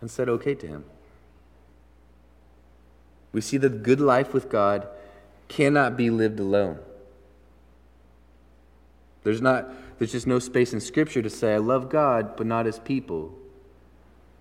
and 0.00 0.10
said 0.10 0.30
okay 0.30 0.54
to 0.54 0.66
Him. 0.66 0.84
We 3.32 3.42
see 3.42 3.58
the 3.58 3.68
good 3.68 4.00
life 4.00 4.32
with 4.32 4.48
God 4.48 4.88
cannot 5.54 5.96
be 5.96 6.10
lived 6.10 6.40
alone. 6.40 6.78
There's 9.22 9.40
not 9.40 9.70
there's 9.98 10.10
just 10.10 10.26
no 10.26 10.40
space 10.40 10.72
in 10.72 10.80
scripture 10.80 11.22
to 11.22 11.30
say 11.30 11.54
I 11.54 11.58
love 11.58 11.88
God 11.88 12.36
but 12.36 12.46
not 12.46 12.66
his 12.66 12.80
people. 12.80 13.32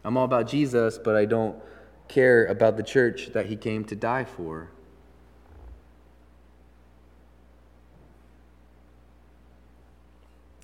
I'm 0.03 0.17
all 0.17 0.25
about 0.25 0.47
Jesus 0.47 0.97
but 0.97 1.15
I 1.15 1.25
don't 1.25 1.55
care 2.07 2.45
about 2.45 2.77
the 2.77 2.83
church 2.83 3.27
that 3.33 3.45
he 3.45 3.55
came 3.55 3.85
to 3.85 3.95
die 3.95 4.25
for. 4.25 4.69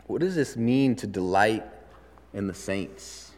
What 0.07 0.21
does 0.21 0.33
this 0.33 0.57
mean 0.57 0.95
to 0.95 1.07
delight 1.07 1.63
in 2.33 2.47
the 2.47 2.53
saints? 2.55 3.31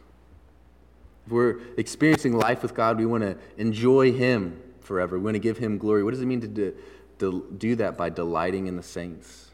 If 1.26 1.32
we're 1.32 1.58
experiencing 1.76 2.32
life 2.32 2.62
with 2.62 2.74
God, 2.74 2.96
we 2.98 3.04
want 3.04 3.22
to 3.22 3.36
enjoy 3.58 4.10
Him 4.10 4.58
forever. 4.80 5.18
We 5.18 5.24
want 5.24 5.34
to 5.34 5.38
give 5.38 5.58
Him 5.58 5.76
glory. 5.76 6.02
What 6.02 6.12
does 6.12 6.22
it 6.22 6.26
mean 6.26 6.40
to 6.40 6.74
do, 7.22 7.46
do 7.56 7.76
that 7.76 7.96
by 7.96 8.10
delighting 8.10 8.66
in 8.66 8.76
the 8.76 8.82
saints? 8.82 9.50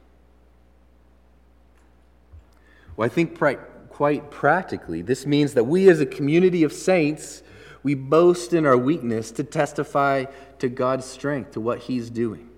Well, 2.96 3.06
I 3.06 3.08
think 3.08 3.36
quite 3.36 3.60
quite 3.90 4.30
practically. 4.30 5.02
This 5.02 5.26
means 5.26 5.54
that 5.54 5.64
we, 5.64 5.88
as 5.88 6.00
a 6.00 6.06
community 6.06 6.62
of 6.62 6.72
saints, 6.72 7.42
we 7.82 7.94
boast 7.94 8.52
in 8.52 8.64
our 8.64 8.76
weakness 8.76 9.30
to 9.32 9.44
testify 9.44 10.26
to 10.60 10.68
God's 10.68 11.04
strength, 11.04 11.52
to 11.52 11.60
what 11.60 11.80
He's 11.80 12.10
doing. 12.10 12.48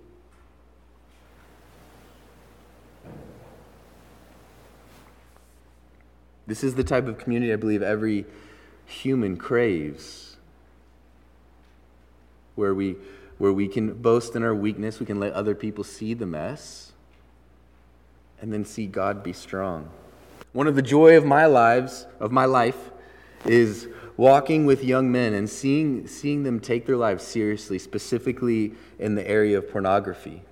This 6.47 6.63
is 6.63 6.75
the 6.75 6.85
type 6.85 7.07
of 7.07 7.17
community 7.17 7.53
I 7.53 7.57
believe 7.57 7.83
every 7.83 8.27
human 8.85 9.37
craves, 9.37 10.37
where 12.55 12.75
we, 12.75 12.97
where 13.41 13.55
we 13.55 13.67
can 13.67 13.95
boast 13.95 14.37
in 14.37 14.43
our 14.43 14.55
weakness, 14.55 15.01
we 15.01 15.07
can 15.07 15.19
let 15.19 15.33
other 15.33 15.55
people 15.55 15.83
see 15.83 16.13
the 16.13 16.27
mess, 16.27 16.93
and 18.43 18.53
then 18.53 18.67
see 18.67 18.87
God 18.87 19.23
be 19.23 19.33
strong. 19.33 19.89
One 20.53 20.67
of 20.67 20.75
the 20.75 20.83
joy 20.83 21.17
of 21.17 21.25
my 21.25 21.47
lives, 21.47 22.07
of 22.21 22.33
my 22.33 22.45
life, 22.45 22.91
is 23.47 23.89
walking 24.19 24.67
with 24.67 24.85
young 24.85 25.11
men 25.11 25.33
and 25.33 25.49
seeing, 25.49 26.07
seeing 26.07 26.43
them 26.43 26.61
take 26.61 26.85
their 26.85 26.99
lives 26.99 27.25
seriously, 27.25 27.79
specifically 27.79 28.75
in 28.99 29.15
the 29.15 29.27
area 29.27 29.57
of 29.57 29.71
pornography. 29.71 30.43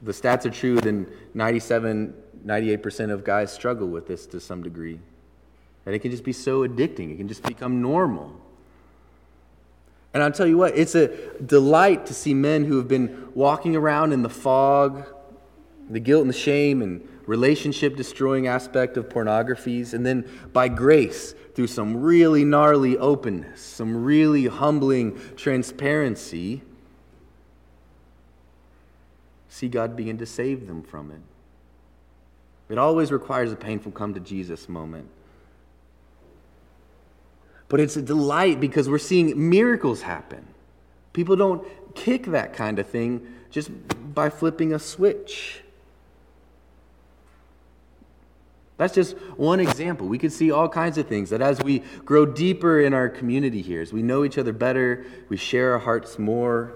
The 0.00 0.12
stats 0.12 0.46
are 0.46 0.50
true, 0.50 0.80
then 0.80 1.06
97, 1.34 2.14
98% 2.46 3.10
of 3.10 3.22
guys 3.22 3.52
struggle 3.52 3.88
with 3.88 4.08
this 4.08 4.24
to 4.28 4.40
some 4.40 4.62
degree. 4.62 4.98
And 5.84 5.94
it 5.94 5.98
can 5.98 6.10
just 6.10 6.24
be 6.24 6.32
so 6.32 6.66
addicting, 6.66 7.12
it 7.12 7.18
can 7.18 7.28
just 7.28 7.42
become 7.42 7.82
normal. 7.82 8.40
And 10.12 10.22
I'll 10.22 10.32
tell 10.32 10.46
you 10.46 10.58
what, 10.58 10.76
it's 10.76 10.94
a 10.94 11.08
delight 11.40 12.06
to 12.06 12.14
see 12.14 12.34
men 12.34 12.64
who 12.64 12.76
have 12.78 12.88
been 12.88 13.28
walking 13.34 13.76
around 13.76 14.12
in 14.12 14.22
the 14.22 14.28
fog, 14.28 15.04
the 15.88 16.00
guilt 16.00 16.22
and 16.22 16.30
the 16.30 16.36
shame 16.36 16.82
and 16.82 17.06
relationship 17.26 17.96
destroying 17.96 18.48
aspect 18.48 18.96
of 18.96 19.08
pornographies, 19.08 19.94
and 19.94 20.04
then 20.04 20.28
by 20.52 20.66
grace, 20.68 21.34
through 21.54 21.68
some 21.68 21.96
really 22.00 22.44
gnarly 22.44 22.96
openness, 22.98 23.60
some 23.60 24.04
really 24.04 24.46
humbling 24.46 25.20
transparency, 25.36 26.62
see 29.48 29.68
God 29.68 29.94
begin 29.94 30.18
to 30.18 30.26
save 30.26 30.66
them 30.66 30.82
from 30.82 31.10
it. 31.10 31.20
It 32.72 32.78
always 32.78 33.12
requires 33.12 33.52
a 33.52 33.56
painful 33.56 33.92
come 33.92 34.14
to 34.14 34.20
Jesus 34.20 34.68
moment. 34.68 35.08
But 37.70 37.80
it's 37.80 37.96
a 37.96 38.02
delight 38.02 38.60
because 38.60 38.90
we're 38.90 38.98
seeing 38.98 39.48
miracles 39.48 40.02
happen. 40.02 40.46
People 41.14 41.36
don't 41.36 41.66
kick 41.94 42.26
that 42.26 42.52
kind 42.52 42.78
of 42.78 42.86
thing 42.86 43.26
just 43.50 43.70
by 44.12 44.28
flipping 44.28 44.74
a 44.74 44.78
switch. 44.78 45.62
That's 48.76 48.94
just 48.94 49.16
one 49.36 49.60
example. 49.60 50.08
We 50.08 50.18
could 50.18 50.32
see 50.32 50.50
all 50.50 50.68
kinds 50.68 50.98
of 50.98 51.06
things 51.06 51.30
that 51.30 51.40
as 51.40 51.62
we 51.62 51.80
grow 52.04 52.26
deeper 52.26 52.80
in 52.80 52.92
our 52.92 53.08
community 53.08 53.62
here, 53.62 53.80
as 53.80 53.92
we 53.92 54.02
know 54.02 54.24
each 54.24 54.36
other 54.36 54.52
better, 54.52 55.06
we 55.28 55.36
share 55.36 55.72
our 55.74 55.78
hearts 55.78 56.18
more, 56.18 56.72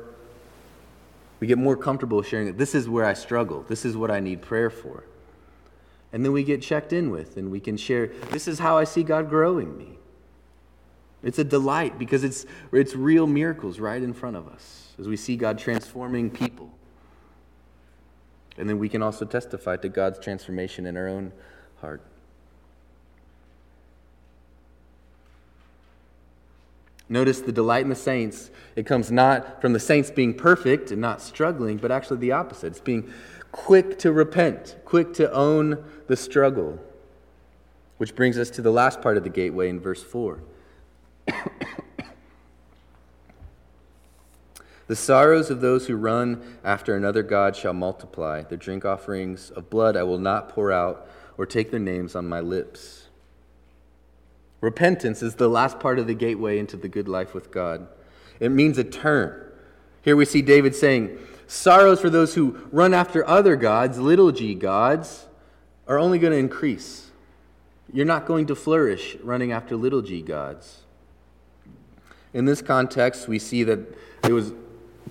we 1.40 1.48
get 1.48 1.58
more 1.58 1.76
comfortable 1.76 2.22
sharing 2.22 2.46
it. 2.46 2.56
This 2.56 2.74
is 2.74 2.88
where 2.88 3.04
I 3.04 3.14
struggle. 3.14 3.64
This 3.68 3.84
is 3.84 3.96
what 3.96 4.12
I 4.12 4.20
need 4.20 4.42
prayer 4.42 4.70
for. 4.70 5.04
And 6.12 6.24
then 6.24 6.30
we 6.30 6.44
get 6.44 6.62
checked 6.62 6.92
in 6.92 7.10
with, 7.10 7.36
and 7.36 7.50
we 7.50 7.58
can 7.58 7.76
share, 7.76 8.06
this 8.30 8.46
is 8.46 8.60
how 8.60 8.78
I 8.78 8.84
see 8.84 9.02
God 9.02 9.28
growing 9.28 9.76
me. 9.76 9.98
It's 11.24 11.38
a 11.38 11.44
delight 11.44 11.98
because 11.98 12.22
it's, 12.22 12.44
it's 12.70 12.94
real 12.94 13.26
miracles 13.26 13.80
right 13.80 14.00
in 14.00 14.12
front 14.12 14.36
of 14.36 14.46
us 14.46 14.92
as 14.98 15.08
we 15.08 15.16
see 15.16 15.36
God 15.36 15.58
transforming 15.58 16.30
people. 16.30 16.70
And 18.58 18.68
then 18.68 18.78
we 18.78 18.88
can 18.88 19.02
also 19.02 19.24
testify 19.24 19.76
to 19.78 19.88
God's 19.88 20.18
transformation 20.18 20.86
in 20.86 20.96
our 20.96 21.08
own 21.08 21.32
heart. 21.80 22.02
Notice 27.08 27.40
the 27.40 27.52
delight 27.52 27.82
in 27.82 27.88
the 27.88 27.94
saints. 27.94 28.50
It 28.76 28.86
comes 28.86 29.10
not 29.10 29.60
from 29.60 29.72
the 29.72 29.80
saints 29.80 30.10
being 30.10 30.34
perfect 30.34 30.90
and 30.90 31.00
not 31.00 31.20
struggling, 31.20 31.78
but 31.78 31.90
actually 31.90 32.18
the 32.18 32.32
opposite. 32.32 32.68
It's 32.68 32.80
being 32.80 33.12
quick 33.50 33.98
to 34.00 34.12
repent, 34.12 34.76
quick 34.84 35.14
to 35.14 35.30
own 35.32 35.84
the 36.06 36.16
struggle. 36.16 36.78
Which 37.98 38.14
brings 38.14 38.38
us 38.38 38.50
to 38.50 38.62
the 38.62 38.72
last 38.72 39.00
part 39.00 39.16
of 39.16 39.24
the 39.24 39.30
gateway 39.30 39.68
in 39.68 39.80
verse 39.80 40.02
4. 40.02 40.40
the 44.86 44.96
sorrows 44.96 45.50
of 45.50 45.60
those 45.60 45.86
who 45.86 45.96
run 45.96 46.58
after 46.62 46.96
another 46.96 47.22
God 47.22 47.56
shall 47.56 47.72
multiply. 47.72 48.42
Their 48.42 48.58
drink 48.58 48.84
offerings 48.84 49.50
of 49.50 49.70
blood 49.70 49.96
I 49.96 50.02
will 50.02 50.18
not 50.18 50.48
pour 50.48 50.70
out 50.72 51.08
or 51.36 51.46
take 51.46 51.70
their 51.70 51.80
names 51.80 52.14
on 52.14 52.28
my 52.28 52.40
lips. 52.40 53.08
Repentance 54.60 55.22
is 55.22 55.34
the 55.34 55.48
last 55.48 55.78
part 55.78 55.98
of 55.98 56.06
the 56.06 56.14
gateway 56.14 56.58
into 56.58 56.76
the 56.76 56.88
good 56.88 57.08
life 57.08 57.34
with 57.34 57.50
God. 57.50 57.86
It 58.40 58.50
means 58.50 58.78
a 58.78 58.84
turn. 58.84 59.40
Here 60.02 60.16
we 60.16 60.24
see 60.24 60.42
David 60.42 60.74
saying, 60.74 61.18
Sorrows 61.46 62.00
for 62.00 62.08
those 62.08 62.34
who 62.34 62.58
run 62.72 62.94
after 62.94 63.26
other 63.28 63.56
gods, 63.56 63.98
little 63.98 64.32
g 64.32 64.54
gods, 64.54 65.26
are 65.86 65.98
only 65.98 66.18
going 66.18 66.32
to 66.32 66.38
increase. 66.38 67.10
You're 67.92 68.06
not 68.06 68.26
going 68.26 68.46
to 68.46 68.54
flourish 68.54 69.16
running 69.22 69.52
after 69.52 69.76
little 69.76 70.00
g 70.00 70.22
gods. 70.22 70.83
In 72.34 72.44
this 72.44 72.60
context, 72.60 73.28
we 73.28 73.38
see 73.38 73.62
that 73.62 73.78
it 74.24 74.32
was 74.32 74.52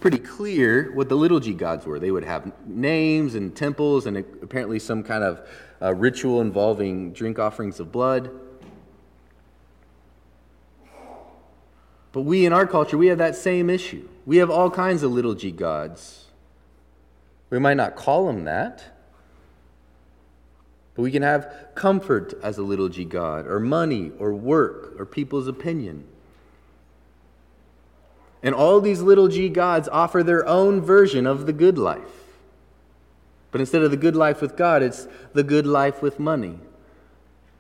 pretty 0.02 0.20
clear 0.20 0.92
what 0.94 1.08
the 1.08 1.16
little 1.16 1.40
g 1.40 1.54
gods 1.54 1.86
were. 1.86 1.98
They 1.98 2.12
would 2.12 2.26
have 2.26 2.52
names 2.68 3.34
and 3.36 3.56
temples 3.56 4.06
and 4.06 4.18
apparently 4.18 4.78
some 4.78 5.04
kind 5.04 5.24
of 5.24 5.48
uh, 5.82 5.94
ritual 5.94 6.42
involving 6.42 7.14
drink 7.14 7.40
offerings 7.40 7.80
of 7.80 7.94
blood. 7.94 8.30
But 12.12 12.22
we 12.24 12.46
in 12.46 12.52
our 12.52 12.68
culture, 12.68 12.98
we 12.98 13.08
have 13.08 13.18
that 13.20 13.38
same 13.38 13.70
issue. 13.70 14.08
We 14.26 14.38
have 14.38 14.50
all 14.50 14.70
kinds 14.70 15.02
of 15.02 15.12
little 15.12 15.34
g 15.34 15.50
gods. 15.50 16.26
We 17.50 17.58
might 17.58 17.78
not 17.78 17.96
call 17.96 18.28
them 18.28 18.44
that, 18.44 18.84
but 20.94 21.04
we 21.04 21.12
can 21.12 21.22
have 21.22 21.70
comfort 21.74 22.34
as 22.44 22.58
a 22.58 22.64
little 22.64 22.90
g 22.90 23.06
god, 23.06 23.48
or 23.48 23.62
money, 23.62 24.12
or 24.20 24.34
work, 24.34 24.94
or 25.00 25.06
people's 25.06 25.48
opinion. 25.48 26.08
And 28.44 28.54
all 28.54 28.82
these 28.82 29.02
little 29.02 29.30
g 29.30 29.48
gods 29.48 29.88
offer 29.88 30.22
their 30.22 30.46
own 30.46 30.82
version 30.82 31.26
of 31.26 31.46
the 31.46 31.54
good 31.54 31.78
life. 31.78 32.02
But 33.52 33.62
instead 33.62 33.84
of 33.84 33.92
the 33.92 33.98
good 33.98 34.16
life 34.16 34.42
with 34.42 34.58
God, 34.58 34.84
it's 34.84 35.08
the 35.32 35.44
good 35.44 35.66
life 35.66 36.02
with 36.02 36.20
money. 36.20 36.60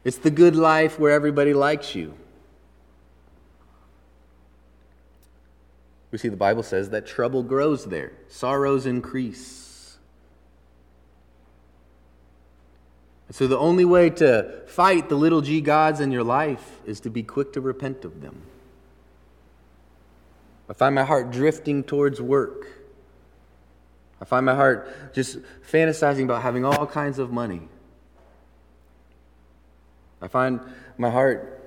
It's 0.03 0.17
the 0.17 0.31
good 0.31 0.55
life 0.55 0.99
where 0.99 1.11
everybody 1.11 1.53
likes 1.53 1.95
you. 1.95 2.15
We 6.11 6.17
see 6.17 6.27
the 6.29 6.35
Bible 6.35 6.63
says 6.63 6.89
that 6.89 7.07
trouble 7.07 7.41
grows 7.41 7.85
there, 7.85 8.11
sorrows 8.27 8.85
increase. 8.85 9.97
So 13.31 13.47
the 13.47 13.57
only 13.57 13.85
way 13.85 14.11
to 14.11 14.61
fight 14.67 15.09
the 15.09 15.15
little 15.15 15.41
g 15.41 15.59
gods 15.59 15.99
in 15.99 16.11
your 16.11 16.23
life 16.23 16.81
is 16.85 16.99
to 16.99 17.09
be 17.09 17.23
quick 17.23 17.53
to 17.53 17.61
repent 17.61 18.05
of 18.05 18.21
them. 18.21 18.43
I 20.73 20.75
find 20.75 20.95
my 20.95 21.03
heart 21.03 21.29
drifting 21.29 21.83
towards 21.83 22.19
work 22.19 22.73
I 24.23 24.25
find 24.25 24.45
my 24.45 24.55
heart 24.55 25.13
just 25.13 25.39
fantasizing 25.69 26.23
about 26.23 26.43
having 26.43 26.63
all 26.63 26.87
kinds 26.87 27.19
of 27.19 27.29
money. 27.29 27.67
I 30.21 30.29
find 30.29 30.61
my 30.97 31.09
heart 31.09 31.59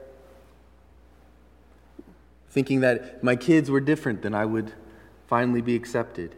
thinking 2.48 2.80
that 2.80 3.22
my 3.22 3.36
kids 3.36 3.70
were 3.70 3.80
different, 3.80 4.22
then 4.22 4.34
I 4.34 4.46
would 4.46 4.72
finally 5.26 5.60
be 5.60 5.76
accepted. 5.76 6.34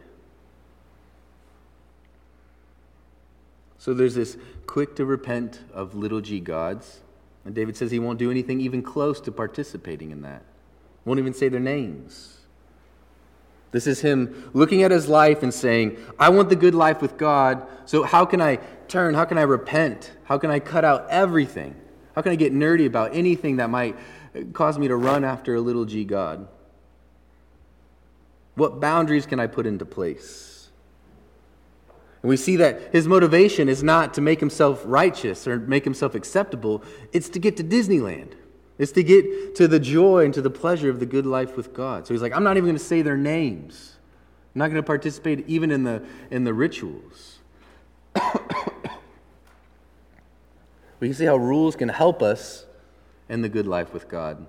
So 3.77 3.93
there's 3.93 4.15
this 4.15 4.35
quick 4.67 4.97
to 4.97 5.05
repent 5.05 5.61
of 5.73 5.95
little 5.95 6.19
g 6.19 6.41
gods. 6.41 6.99
And 7.45 7.55
David 7.55 7.77
says 7.77 7.91
he 7.91 7.99
won't 7.99 8.19
do 8.19 8.29
anything 8.29 8.59
even 8.59 8.83
close 8.83 9.21
to 9.21 9.31
participating 9.31 10.11
in 10.11 10.21
that. 10.23 10.43
Won't 11.05 11.21
even 11.21 11.33
say 11.33 11.47
their 11.47 11.61
names. 11.61 12.38
This 13.71 13.85
is 13.85 14.01
him 14.01 14.49
looking 14.53 14.83
at 14.83 14.91
his 14.91 15.07
life 15.07 15.43
and 15.43 15.53
saying, 15.53 15.97
I 16.17 16.29
want 16.29 16.49
the 16.49 16.55
good 16.55 16.73
life 16.73 17.01
with 17.01 17.17
God, 17.17 17.67
so 17.85 18.03
how 18.03 18.25
can 18.25 18.41
I 18.41 18.55
turn? 18.87 19.13
How 19.13 19.25
can 19.25 19.37
I 19.37 19.43
repent? 19.43 20.11
How 20.23 20.37
can 20.37 20.49
I 20.49 20.59
cut 20.59 20.83
out 20.83 21.07
everything? 21.09 21.75
How 22.15 22.21
can 22.21 22.31
I 22.31 22.35
get 22.35 22.53
nerdy 22.53 22.87
about 22.87 23.15
anything 23.15 23.57
that 23.57 23.69
might 23.69 23.95
cause 24.53 24.79
me 24.79 24.87
to 24.87 24.95
run 24.95 25.23
after 25.23 25.55
a 25.55 25.61
little 25.61 25.85
g 25.85 26.03
God? 26.03 26.47
What 28.55 28.79
boundaries 28.79 29.25
can 29.25 29.39
I 29.39 29.47
put 29.47 29.65
into 29.65 29.85
place? 29.85 30.69
And 32.21 32.29
we 32.29 32.35
see 32.35 32.57
that 32.57 32.91
his 32.91 33.07
motivation 33.07 33.69
is 33.69 33.81
not 33.83 34.13
to 34.15 34.21
make 34.21 34.39
himself 34.39 34.81
righteous 34.85 35.47
or 35.47 35.59
make 35.59 35.85
himself 35.85 36.15
acceptable, 36.15 36.83
it's 37.13 37.29
to 37.29 37.39
get 37.39 37.55
to 37.57 37.63
Disneyland. 37.63 38.33
It's 38.79 38.91
to 38.93 39.03
get 39.03 39.55
to 39.55 39.67
the 39.67 39.79
joy 39.79 40.25
and 40.25 40.33
to 40.33 40.41
the 40.41 40.49
pleasure 40.49 40.89
of 40.89 40.99
the 40.99 41.05
good 41.05 41.27
life 41.27 41.55
with 41.55 41.73
God. 41.73 42.07
So 42.07 42.13
he's 42.13 42.21
like, 42.21 42.33
I'm 42.33 42.43
not 42.43 42.57
even 42.57 42.65
going 42.65 42.77
to 42.77 42.83
say 42.83 43.03
their 43.03 43.17
names. 43.17 43.97
I'm 44.55 44.59
not 44.59 44.71
going 44.71 44.81
to 44.81 44.85
participate 44.87 45.47
even 45.47 45.69
in 45.69 45.83
the, 45.83 46.01
in 46.31 46.45
the 46.45 46.53
rituals. 46.53 47.39
We 50.99 51.07
can 51.07 51.15
see 51.15 51.25
how 51.25 51.37
rules 51.37 51.75
can 51.75 51.89
help 51.89 52.21
us 52.21 52.65
in 53.29 53.41
the 53.41 53.49
good 53.49 53.67
life 53.67 53.93
with 53.93 54.09
God. 54.09 54.45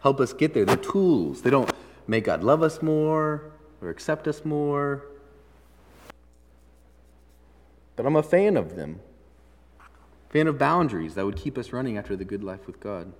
Help 0.00 0.20
us 0.20 0.32
get 0.32 0.54
there. 0.54 0.64
They're 0.64 0.76
tools. 0.76 1.42
They 1.42 1.50
don't 1.50 1.70
make 2.06 2.24
God 2.24 2.42
love 2.42 2.62
us 2.62 2.80
more 2.80 3.52
or 3.82 3.90
accept 3.90 4.26
us 4.26 4.44
more. 4.44 5.04
But 7.96 8.06
I'm 8.06 8.16
a 8.16 8.22
fan 8.22 8.56
of 8.56 8.76
them. 8.76 9.00
Fan 10.30 10.46
of 10.46 10.58
boundaries 10.58 11.14
that 11.14 11.24
would 11.24 11.36
keep 11.36 11.56
us 11.56 11.72
running 11.72 11.96
after 11.96 12.14
the 12.14 12.24
good 12.24 12.44
life 12.44 12.66
with 12.66 12.80
God. 12.80 13.12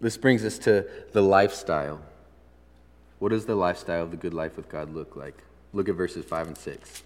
This 0.00 0.16
brings 0.16 0.44
us 0.44 0.58
to 0.58 0.84
the 1.12 1.22
lifestyle. 1.22 2.00
What 3.20 3.30
does 3.30 3.46
the 3.46 3.54
lifestyle 3.54 4.02
of 4.02 4.10
the 4.10 4.16
good 4.16 4.34
life 4.34 4.56
with 4.56 4.68
God 4.68 4.92
look 4.92 5.14
like? 5.14 5.38
Look 5.72 5.88
at 5.88 5.94
verses 5.94 6.24
5 6.24 6.48
and 6.48 6.58
6. 6.58 7.02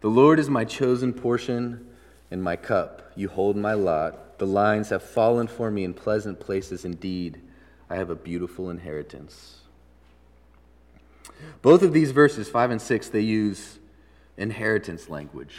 The 0.00 0.08
Lord 0.08 0.38
is 0.38 0.48
my 0.48 0.64
chosen 0.64 1.12
portion 1.12 1.86
and 2.30 2.42
my 2.42 2.56
cup. 2.56 3.12
You 3.14 3.28
hold 3.28 3.56
my 3.56 3.74
lot. 3.74 4.38
The 4.38 4.46
lines 4.46 4.88
have 4.88 5.02
fallen 5.02 5.46
for 5.46 5.70
me 5.70 5.84
in 5.84 5.92
pleasant 5.92 6.40
places 6.40 6.84
indeed. 6.84 7.40
I 7.90 7.96
have 7.96 8.08
a 8.08 8.16
beautiful 8.16 8.70
inheritance. 8.70 9.58
Both 11.60 11.82
of 11.82 11.92
these 11.92 12.10
verses, 12.10 12.48
5 12.48 12.70
and 12.70 12.82
6, 12.82 13.10
they 13.10 13.20
use 13.20 13.78
inheritance 14.42 15.08
language. 15.08 15.54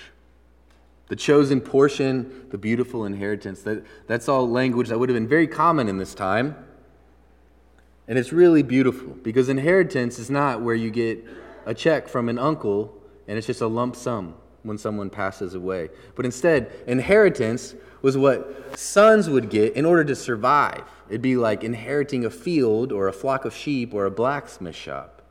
The 1.08 1.16
chosen 1.16 1.62
portion, 1.62 2.48
the 2.50 2.58
beautiful 2.58 3.06
inheritance, 3.06 3.62
that, 3.64 3.84
that's 4.08 4.30
all 4.30 4.48
language 4.48 4.90
that 4.90 5.00
would 5.00 5.10
have 5.10 5.16
been 5.16 5.28
very 5.28 5.48
common 5.48 5.88
in 5.88 5.98
this 5.98 6.14
time. 6.14 6.56
And 8.08 8.20
it's 8.20 8.32
really 8.32 8.64
beautiful 8.64 9.14
because 9.24 9.50
inheritance 9.50 10.20
is 10.20 10.30
not 10.30 10.62
where 10.62 10.76
you 10.76 10.92
get 10.92 11.24
a 11.66 11.74
check 11.74 12.08
from 12.08 12.30
an 12.30 12.38
uncle 12.38 12.94
and 13.28 13.38
it's 13.38 13.48
just 13.48 13.62
a 13.62 13.68
lump 13.68 13.96
sum 13.96 14.36
when 14.64 14.78
someone 14.78 15.10
passes 15.10 15.56
away. 15.56 15.90
But 16.16 16.26
instead, 16.26 16.72
inheritance 16.88 17.76
was 18.02 18.18
what 18.18 18.78
sons 18.78 19.30
would 19.30 19.50
get 19.50 19.74
in 19.74 19.86
order 19.86 20.04
to 20.04 20.16
survive. 20.16 20.84
It'd 21.10 21.22
be 21.22 21.38
like 21.38 21.64
inheriting 21.64 22.26
a 22.26 22.30
field 22.30 22.92
or 22.92 23.08
a 23.08 23.14
flock 23.14 23.46
of 23.46 23.56
sheep 23.56 23.94
or 23.94 24.06
a 24.06 24.12
blacksmith 24.12 24.76
shop. 24.76 25.23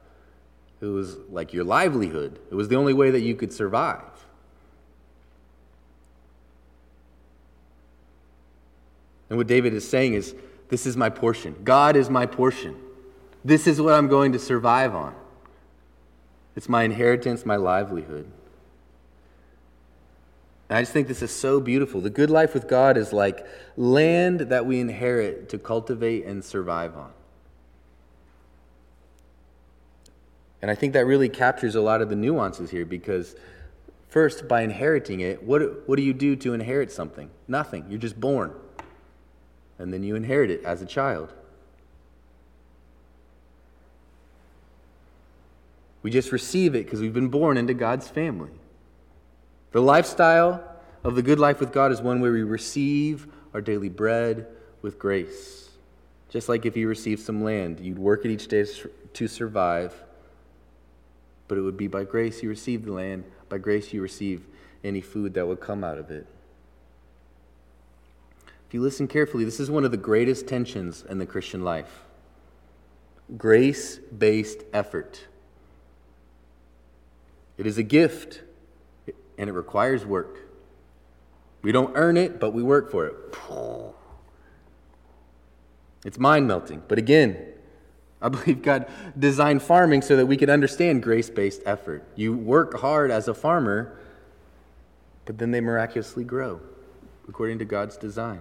It 0.82 0.86
was 0.86 1.16
like 1.30 1.52
your 1.52 1.62
livelihood, 1.62 2.40
it 2.50 2.56
was 2.56 2.68
the 2.68 2.74
only 2.74 2.92
way 2.92 3.12
that 3.12 3.20
you 3.20 3.36
could 3.36 3.52
survive. 3.52 4.02
And 9.30 9.38
what 9.38 9.46
David 9.46 9.72
is 9.72 9.88
saying 9.88 10.14
is, 10.14 10.34
This 10.68 10.84
is 10.84 10.96
my 10.96 11.08
portion. 11.08 11.56
God 11.62 11.96
is 11.96 12.10
my 12.10 12.26
portion. 12.26 12.76
This 13.44 13.66
is 13.66 13.80
what 13.80 13.94
I'm 13.94 14.08
going 14.08 14.32
to 14.32 14.38
survive 14.38 14.94
on. 14.94 15.14
It's 16.56 16.68
my 16.68 16.82
inheritance, 16.82 17.46
my 17.46 17.56
livelihood. 17.56 18.30
And 20.68 20.78
I 20.78 20.82
just 20.82 20.92
think 20.92 21.06
this 21.06 21.22
is 21.22 21.30
so 21.30 21.60
beautiful. 21.60 22.00
The 22.00 22.10
good 22.10 22.30
life 22.30 22.54
with 22.54 22.68
God 22.68 22.96
is 22.96 23.12
like 23.12 23.46
land 23.76 24.40
that 24.40 24.66
we 24.66 24.80
inherit 24.80 25.48
to 25.50 25.58
cultivate 25.58 26.24
and 26.24 26.44
survive 26.44 26.96
on. 26.96 27.12
And 30.62 30.70
I 30.70 30.74
think 30.74 30.92
that 30.94 31.04
really 31.04 31.28
captures 31.28 31.74
a 31.74 31.80
lot 31.80 32.00
of 32.00 32.08
the 32.08 32.16
nuances 32.16 32.70
here 32.70 32.86
because, 32.86 33.34
first, 34.08 34.48
by 34.48 34.62
inheriting 34.62 35.20
it, 35.20 35.42
what, 35.42 35.88
what 35.88 35.96
do 35.96 36.02
you 36.02 36.14
do 36.14 36.36
to 36.36 36.54
inherit 36.54 36.90
something? 36.90 37.28
Nothing. 37.48 37.86
You're 37.90 37.98
just 37.98 38.18
born 38.18 38.54
and 39.82 39.92
then 39.92 40.04
you 40.04 40.14
inherit 40.14 40.48
it 40.48 40.62
as 40.64 40.80
a 40.80 40.86
child. 40.86 41.32
We 46.02 46.10
just 46.10 46.30
receive 46.30 46.76
it 46.76 46.84
because 46.84 47.00
we've 47.00 47.12
been 47.12 47.28
born 47.28 47.56
into 47.56 47.74
God's 47.74 48.08
family. 48.08 48.52
The 49.72 49.80
lifestyle 49.80 50.62
of 51.02 51.16
the 51.16 51.22
good 51.22 51.40
life 51.40 51.58
with 51.58 51.72
God 51.72 51.90
is 51.90 52.00
one 52.00 52.20
where 52.20 52.32
we 52.32 52.44
receive 52.44 53.26
our 53.54 53.60
daily 53.60 53.88
bread 53.88 54.46
with 54.82 55.00
grace. 55.00 55.70
Just 56.28 56.48
like 56.48 56.64
if 56.64 56.76
you 56.76 56.86
received 56.86 57.22
some 57.22 57.42
land, 57.42 57.80
you'd 57.80 57.98
work 57.98 58.24
it 58.24 58.30
each 58.30 58.46
day 58.46 58.64
to 59.14 59.28
survive, 59.28 59.94
but 61.52 61.58
it 61.58 61.60
would 61.60 61.76
be 61.76 61.86
by 61.86 62.02
grace 62.02 62.42
you 62.42 62.48
receive 62.48 62.86
the 62.86 62.92
land, 62.92 63.24
by 63.50 63.58
grace 63.58 63.92
you 63.92 64.00
receive 64.00 64.46
any 64.82 65.02
food 65.02 65.34
that 65.34 65.46
would 65.46 65.60
come 65.60 65.84
out 65.84 65.98
of 65.98 66.10
it. 66.10 66.26
If 68.66 68.72
you 68.72 68.80
listen 68.80 69.06
carefully, 69.06 69.44
this 69.44 69.60
is 69.60 69.70
one 69.70 69.84
of 69.84 69.90
the 69.90 69.98
greatest 69.98 70.48
tensions 70.48 71.04
in 71.06 71.18
the 71.18 71.26
Christian 71.26 71.62
life 71.62 72.04
grace 73.36 73.98
based 73.98 74.62
effort. 74.72 75.26
It 77.58 77.66
is 77.66 77.76
a 77.76 77.82
gift, 77.82 78.40
and 79.36 79.50
it 79.50 79.52
requires 79.52 80.06
work. 80.06 80.38
We 81.60 81.70
don't 81.70 81.92
earn 81.94 82.16
it, 82.16 82.40
but 82.40 82.54
we 82.54 82.62
work 82.62 82.90
for 82.90 83.06
it. 83.08 83.14
It's 86.06 86.18
mind 86.18 86.48
melting. 86.48 86.82
But 86.88 86.96
again, 86.96 87.51
I 88.22 88.28
believe 88.28 88.62
God 88.62 88.86
designed 89.18 89.62
farming 89.62 90.02
so 90.02 90.16
that 90.16 90.26
we 90.26 90.36
could 90.36 90.48
understand 90.48 91.02
grace 91.02 91.28
based 91.28 91.60
effort. 91.66 92.04
You 92.14 92.32
work 92.32 92.78
hard 92.78 93.10
as 93.10 93.26
a 93.26 93.34
farmer, 93.34 93.98
but 95.24 95.38
then 95.38 95.50
they 95.50 95.60
miraculously 95.60 96.24
grow 96.24 96.60
according 97.28 97.58
to 97.58 97.64
God's 97.64 97.96
design. 97.96 98.40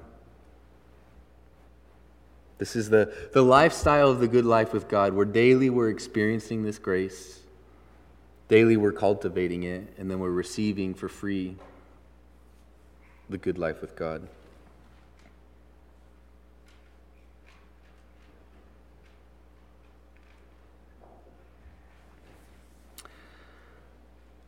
This 2.60 2.76
is 2.76 2.92
the, 2.92 3.12
the 3.34 3.42
lifestyle 3.42 4.10
of 4.10 4.20
the 4.20 4.28
good 4.28 4.46
life 4.46 4.72
with 4.72 4.88
God, 4.88 5.14
where 5.14 5.26
daily 5.26 5.72
we're 5.72 5.90
experiencing 5.90 6.62
this 6.62 6.78
grace, 6.78 7.40
daily 8.50 8.78
we're 8.78 8.92
cultivating 8.92 9.64
it, 9.64 9.92
and 9.98 10.12
then 10.12 10.20
we're 10.20 10.30
receiving 10.30 10.94
for 10.94 11.10
free 11.10 11.56
the 13.32 13.40
good 13.40 13.58
life 13.58 13.82
with 13.82 13.96
God. 13.96 14.28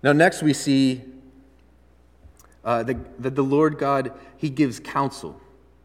Now, 0.04 0.12
next 0.12 0.44
we 0.44 0.54
see 0.54 1.02
uh, 2.64 2.84
that, 2.84 3.36
the 3.36 3.42
Lord 3.42 3.78
God, 3.78 4.12
He 4.38 4.50
gives 4.50 4.80
counsel. 4.80 5.40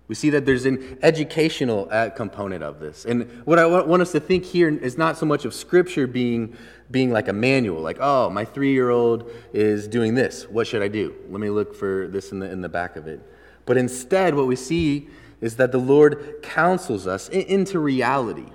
We 0.09 0.14
see 0.14 0.31
that 0.31 0.46
there's 0.46 0.64
an 0.64 0.98
educational 1.02 1.87
uh, 1.90 2.11
component 2.11 2.64
of 2.64 2.81
this. 2.81 3.04
And 3.04 3.31
what 3.44 3.59
I 3.59 3.66
want 3.66 4.02
us 4.02 4.12
to 4.12 4.20
think 4.20 4.44
here 4.44 4.68
is 4.68 4.96
not 4.96 5.18
so 5.18 5.26
much 5.26 5.44
of 5.44 5.52
Scripture 5.52 6.07
being, 6.07 6.57
being 6.90 7.12
like 7.12 7.28
a 7.28 7.33
manual, 7.33 7.81
like, 7.81 7.98
oh, 8.00 8.31
my 8.31 8.44
three 8.44 8.72
year 8.72 8.90
old 8.90 9.31
is 9.52 9.87
doing 9.87 10.14
this. 10.14 10.48
What 10.48 10.66
should 10.66 10.83
I 10.83 10.88
do? 10.88 11.14
Let 11.31 11.40
me 11.40 11.50
look 11.50 11.76
for 11.76 12.09
this 12.09 12.33
in 12.33 12.38
the, 12.38 12.50
in 12.50 12.62
the 12.62 12.68
back 12.70 12.96
of 12.96 13.07
it. 13.07 13.20
But 13.66 13.76
instead, 13.76 14.35
what 14.35 14.46
we 14.46 14.57
see 14.57 15.09
is 15.42 15.57
that 15.57 15.72
the 15.72 15.78
Lord 15.78 16.37
counsels 16.42 17.07
us 17.07 17.28
into 17.28 17.78
reality. 17.78 18.46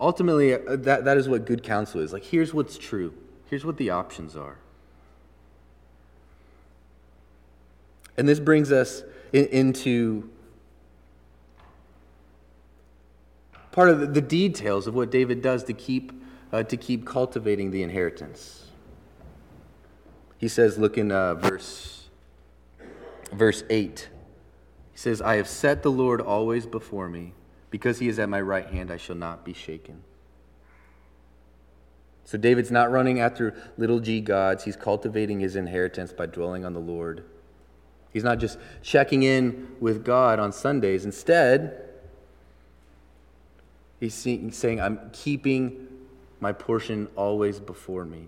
Ultimately, 0.00 0.54
uh, 0.54 0.58
that, 0.68 1.04
that 1.04 1.16
is 1.16 1.28
what 1.28 1.46
good 1.46 1.62
counsel 1.62 2.00
is. 2.00 2.12
Like, 2.12 2.24
here's 2.24 2.52
what's 2.52 2.76
true, 2.76 3.14
here's 3.48 3.64
what 3.64 3.76
the 3.76 3.90
options 3.90 4.34
are. 4.34 4.58
And 8.16 8.28
this 8.28 8.40
brings 8.40 8.70
us 8.70 9.02
in, 9.32 9.46
into 9.46 10.30
part 13.70 13.88
of 13.88 14.14
the 14.14 14.20
details 14.20 14.86
of 14.86 14.94
what 14.94 15.10
David 15.10 15.42
does 15.42 15.64
to 15.64 15.72
keep, 15.72 16.12
uh, 16.52 16.62
to 16.64 16.76
keep 16.76 17.06
cultivating 17.06 17.70
the 17.70 17.82
inheritance. 17.82 18.66
He 20.38 20.48
says, 20.48 20.76
look 20.76 20.98
in 20.98 21.12
uh, 21.12 21.34
verse, 21.34 22.08
verse 23.32 23.64
8. 23.70 24.08
He 24.92 24.98
says, 24.98 25.22
I 25.22 25.36
have 25.36 25.48
set 25.48 25.82
the 25.82 25.90
Lord 25.90 26.20
always 26.20 26.66
before 26.66 27.08
me. 27.08 27.32
Because 27.70 28.00
he 28.00 28.08
is 28.08 28.18
at 28.18 28.28
my 28.28 28.40
right 28.40 28.66
hand, 28.66 28.90
I 28.90 28.98
shall 28.98 29.16
not 29.16 29.46
be 29.46 29.54
shaken. 29.54 30.04
So 32.26 32.36
David's 32.36 32.70
not 32.70 32.90
running 32.90 33.18
after 33.18 33.54
little 33.78 33.98
g 33.98 34.20
gods. 34.20 34.64
He's 34.64 34.76
cultivating 34.76 35.40
his 35.40 35.56
inheritance 35.56 36.12
by 36.12 36.26
dwelling 36.26 36.66
on 36.66 36.74
the 36.74 36.80
Lord. 36.80 37.24
He's 38.12 38.24
not 38.24 38.38
just 38.38 38.58
checking 38.82 39.22
in 39.22 39.76
with 39.80 40.04
God 40.04 40.38
on 40.38 40.52
Sundays. 40.52 41.04
Instead, 41.04 41.82
He's 44.00 44.14
saying, 44.14 44.80
I'm 44.80 44.98
keeping 45.12 45.86
my 46.40 46.50
portion 46.50 47.06
always 47.14 47.60
before 47.60 48.04
me. 48.04 48.26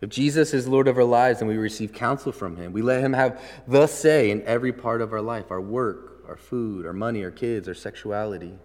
If 0.00 0.10
Jesus 0.10 0.52
is 0.52 0.66
Lord 0.66 0.88
of 0.88 0.96
our 0.96 1.04
lives 1.04 1.40
and 1.40 1.48
we 1.48 1.56
receive 1.56 1.92
counsel 1.92 2.32
from 2.32 2.56
him, 2.56 2.72
we 2.72 2.82
let 2.82 3.00
him 3.00 3.12
have 3.12 3.40
the 3.68 3.86
say 3.86 4.32
in 4.32 4.42
every 4.42 4.72
part 4.72 5.00
of 5.00 5.12
our 5.12 5.20
life 5.20 5.52
our 5.52 5.60
work, 5.60 6.24
our 6.28 6.36
food, 6.36 6.84
our 6.84 6.92
money, 6.92 7.22
our 7.22 7.30
kids, 7.30 7.68
our 7.68 7.74
sexuality. 7.74 8.58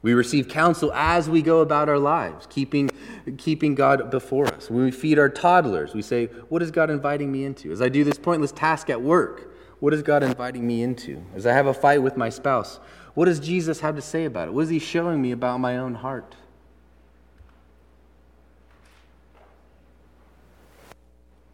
We 0.00 0.14
receive 0.14 0.48
counsel 0.48 0.92
as 0.92 1.28
we 1.28 1.42
go 1.42 1.60
about 1.60 1.88
our 1.88 1.98
lives, 1.98 2.46
keeping, 2.48 2.90
keeping 3.36 3.74
God 3.74 4.10
before 4.10 4.46
us. 4.46 4.70
When 4.70 4.84
we 4.84 4.90
feed 4.92 5.18
our 5.18 5.28
toddlers, 5.28 5.92
we 5.92 6.02
say, 6.02 6.26
What 6.48 6.62
is 6.62 6.70
God 6.70 6.88
inviting 6.88 7.32
me 7.32 7.44
into? 7.44 7.72
As 7.72 7.82
I 7.82 7.88
do 7.88 8.04
this 8.04 8.18
pointless 8.18 8.52
task 8.52 8.90
at 8.90 9.02
work, 9.02 9.52
what 9.80 9.92
is 9.92 10.02
God 10.02 10.22
inviting 10.22 10.66
me 10.66 10.82
into? 10.82 11.24
As 11.34 11.46
I 11.46 11.52
have 11.52 11.66
a 11.66 11.74
fight 11.74 12.02
with 12.02 12.16
my 12.16 12.28
spouse, 12.28 12.78
what 13.14 13.24
does 13.24 13.40
Jesus 13.40 13.80
have 13.80 13.96
to 13.96 14.02
say 14.02 14.24
about 14.24 14.48
it? 14.48 14.54
What 14.54 14.62
is 14.62 14.70
he 14.70 14.78
showing 14.78 15.20
me 15.20 15.32
about 15.32 15.58
my 15.58 15.78
own 15.78 15.94
heart? 15.94 16.36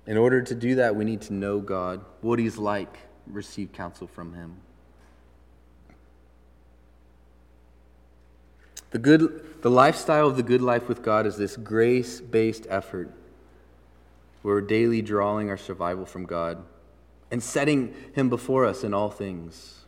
In 0.07 0.18
order 0.18 0.42
to 0.42 0.54
do 0.54 0.74
that, 0.74 0.94
we 0.96 1.04
need 1.07 1.22
to 1.22 1.33
know 1.33 1.61
God, 1.61 2.04
what 2.20 2.38
he's 2.38 2.59
like, 2.59 2.98
receive 3.26 3.72
counsel 3.72 4.07
from 4.07 4.35
him. 4.35 4.57
The, 8.94 9.00
good, 9.00 9.44
the 9.62 9.72
lifestyle 9.72 10.28
of 10.28 10.37
the 10.37 10.44
good 10.44 10.62
life 10.62 10.88
with 10.88 11.02
God 11.02 11.26
is 11.26 11.37
this 11.37 11.57
grace 11.57 12.20
based 12.20 12.64
effort 12.70 13.11
where 14.42 14.54
we're 14.54 14.61
daily 14.61 15.02
drawing 15.02 15.50
our 15.50 15.57
survival 15.57 16.07
from 16.07 16.26
God 16.26 16.62
and 17.28 17.42
setting 17.42 17.92
Him 18.12 18.28
before 18.28 18.64
us 18.64 18.85
in 18.85 18.94
all 18.94 19.11
things. 19.11 19.80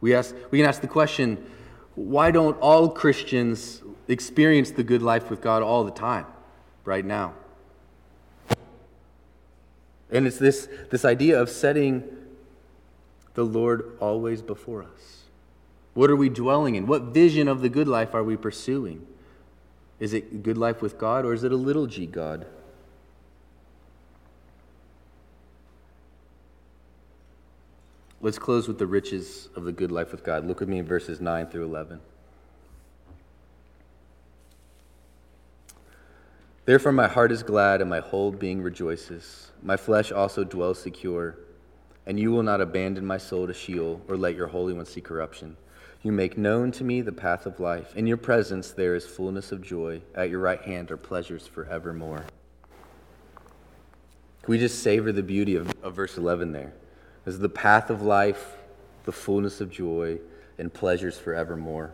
We, 0.00 0.14
ask, 0.14 0.36
we 0.52 0.58
can 0.58 0.68
ask 0.68 0.80
the 0.80 0.86
question 0.86 1.44
why 1.96 2.30
don't 2.30 2.56
all 2.60 2.90
Christians 2.90 3.82
experience 4.06 4.70
the 4.70 4.84
good 4.84 5.02
life 5.02 5.28
with 5.28 5.40
God 5.40 5.64
all 5.64 5.82
the 5.82 5.90
time, 5.90 6.26
right 6.84 7.04
now? 7.04 7.34
And 10.12 10.28
it's 10.28 10.38
this, 10.38 10.68
this 10.90 11.04
idea 11.04 11.42
of 11.42 11.50
setting 11.50 12.04
the 13.34 13.42
Lord 13.42 13.96
always 13.98 14.42
before 14.42 14.84
us. 14.84 15.27
What 15.98 16.10
are 16.10 16.16
we 16.16 16.28
dwelling 16.28 16.76
in? 16.76 16.86
What 16.86 17.02
vision 17.06 17.48
of 17.48 17.60
the 17.60 17.68
good 17.68 17.88
life 17.88 18.14
are 18.14 18.22
we 18.22 18.36
pursuing? 18.36 19.04
Is 19.98 20.12
it 20.12 20.44
good 20.44 20.56
life 20.56 20.80
with 20.80 20.96
God 20.96 21.24
or 21.24 21.32
is 21.32 21.42
it 21.42 21.50
a 21.50 21.56
little 21.56 21.88
g 21.88 22.06
God? 22.06 22.46
Let's 28.20 28.38
close 28.38 28.68
with 28.68 28.78
the 28.78 28.86
riches 28.86 29.48
of 29.56 29.64
the 29.64 29.72
good 29.72 29.90
life 29.90 30.12
with 30.12 30.22
God. 30.22 30.46
Look 30.46 30.60
with 30.60 30.68
me 30.68 30.78
in 30.78 30.86
verses 30.86 31.20
9 31.20 31.48
through 31.48 31.64
11. 31.64 31.98
Therefore, 36.64 36.92
my 36.92 37.08
heart 37.08 37.32
is 37.32 37.42
glad 37.42 37.80
and 37.80 37.90
my 37.90 37.98
whole 37.98 38.30
being 38.30 38.62
rejoices. 38.62 39.50
My 39.64 39.76
flesh 39.76 40.12
also 40.12 40.44
dwells 40.44 40.80
secure. 40.80 41.34
And 42.06 42.20
you 42.20 42.30
will 42.30 42.44
not 42.44 42.60
abandon 42.60 43.04
my 43.04 43.18
soul 43.18 43.48
to 43.48 43.52
Sheol 43.52 44.00
or 44.06 44.16
let 44.16 44.36
your 44.36 44.46
Holy 44.46 44.72
One 44.72 44.86
see 44.86 45.00
corruption. 45.00 45.56
You 46.02 46.12
make 46.12 46.38
known 46.38 46.70
to 46.72 46.84
me 46.84 47.00
the 47.00 47.12
path 47.12 47.44
of 47.44 47.58
life. 47.58 47.96
In 47.96 48.06
your 48.06 48.16
presence 48.16 48.70
there 48.70 48.94
is 48.94 49.04
fullness 49.04 49.50
of 49.50 49.62
joy. 49.62 50.00
At 50.14 50.30
your 50.30 50.40
right 50.40 50.62
hand 50.62 50.90
are 50.90 50.96
pleasures 50.96 51.46
forevermore. 51.46 52.24
Can 54.42 54.52
we 54.52 54.58
just 54.58 54.82
savor 54.82 55.12
the 55.12 55.22
beauty 55.22 55.56
of, 55.56 55.72
of 55.82 55.94
verse 55.94 56.16
11 56.16 56.52
there? 56.52 56.72
As 57.26 57.38
the 57.38 57.48
path 57.48 57.90
of 57.90 58.00
life, 58.02 58.56
the 59.04 59.12
fullness 59.12 59.60
of 59.60 59.70
joy, 59.70 60.18
and 60.56 60.72
pleasures 60.72 61.18
forevermore. 61.18 61.92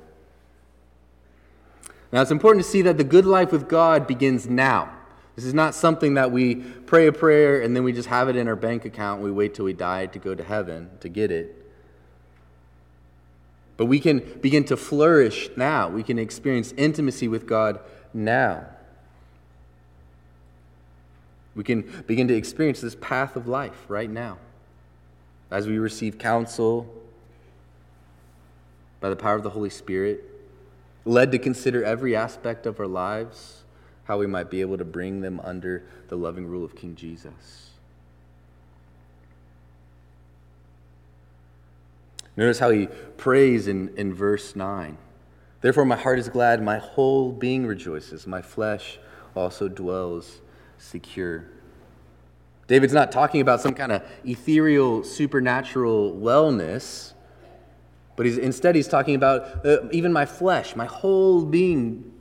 Now, 2.13 2.23
it's 2.23 2.31
important 2.31 2.65
to 2.65 2.71
see 2.71 2.83
that 2.83 2.97
the 2.97 3.05
good 3.05 3.27
life 3.27 3.51
with 3.51 3.69
God 3.69 4.07
begins 4.07 4.47
now. 4.47 4.93
This 5.35 5.45
is 5.45 5.55
not 5.55 5.75
something 5.75 6.15
that 6.15 6.31
we 6.31 6.55
pray 6.55 7.09
a 7.09 7.13
prayer 7.13 7.61
and 7.61 7.75
then 7.75 7.83
we 7.83 7.93
just 7.93 8.09
have 8.09 8.29
it 8.29 8.37
in 8.37 8.47
our 8.47 8.55
bank 8.55 8.85
account 8.85 9.19
and 9.19 9.25
we 9.25 9.33
wait 9.33 9.55
till 9.55 9.65
we 9.65 9.73
die 9.73 10.07
to 10.07 10.19
go 10.19 10.35
to 10.35 10.45
heaven 10.45 10.91
to 11.01 11.09
get 11.09 11.33
it. 11.33 11.64
But 13.77 13.87
we 13.87 13.99
can 13.99 14.21
begin 14.41 14.65
to 14.65 14.77
flourish 14.77 15.49
now. 15.57 15.89
We 15.89 16.03
can 16.03 16.19
experience 16.19 16.73
intimacy 16.77 17.29
with 17.29 17.47
God 17.47 17.81
now. 18.13 18.67
We 21.55 21.65
can 21.65 22.05
begin 22.07 22.29
to 22.29 22.35
experience 22.35 22.81
this 22.81 22.97
path 22.97 23.37
of 23.37 23.47
life 23.47 23.85
right 23.89 24.11
now 24.11 24.39
as 25.51 25.67
we 25.67 25.79
receive 25.79 26.19
counsel 26.19 26.93
by 29.01 29.09
the 29.09 29.17
power 29.17 29.35
of 29.35 29.43
the 29.43 29.51
Holy 29.51 29.71
Spirit, 29.71 30.25
led 31.05 31.31
to 31.33 31.39
consider 31.39 31.85
every 31.85 32.17
aspect 32.17 32.67
of 32.67 32.81
our 32.81 32.87
lives 32.87 33.63
how 34.05 34.19
we 34.19 34.27
might 34.27 34.51
be 34.51 34.61
able 34.63 34.79
to 34.79 34.85
bring 34.85 35.21
them 35.21 35.41
under 35.45 35.85
the 36.09 36.17
loving 36.17 36.47
rule 36.47 36.65
of 36.65 36.75
King 36.75 36.95
Jesus. 36.95 37.74
Notice 42.37 42.59
how 42.59 42.71
he 42.71 42.89
prays 43.17 43.69
in, 43.69 43.95
in 43.97 44.13
verse 44.13 44.57
9. 44.57 44.99
Therefore, 45.61 45.85
my 45.85 45.97
heart 45.97 46.19
is 46.19 46.29
glad, 46.29 46.63
my 46.63 46.79
whole 46.79 47.33
being 47.33 47.67
rejoices, 47.67 48.27
my 48.27 48.43
flesh 48.43 48.99
also 49.35 49.69
dwells 49.69 50.41
secure. 50.79 51.47
David's 52.67 52.93
not 52.93 53.13
talking 53.13 53.41
about 53.41 53.61
some 53.61 53.75
kind 53.75 53.93
of 53.93 54.03
ethereal, 54.25 55.05
supernatural 55.05 56.13
wellness, 56.15 57.13
but 58.17 58.27
he's, 58.27 58.39
instead 58.39 58.75
he's 58.75 58.89
talking 58.89 59.15
about 59.15 59.65
uh, 59.67 59.89
even 59.91 60.13
my 60.13 60.25
flesh, 60.27 60.77
my 60.77 60.87
whole 60.87 61.45
being 61.45 62.13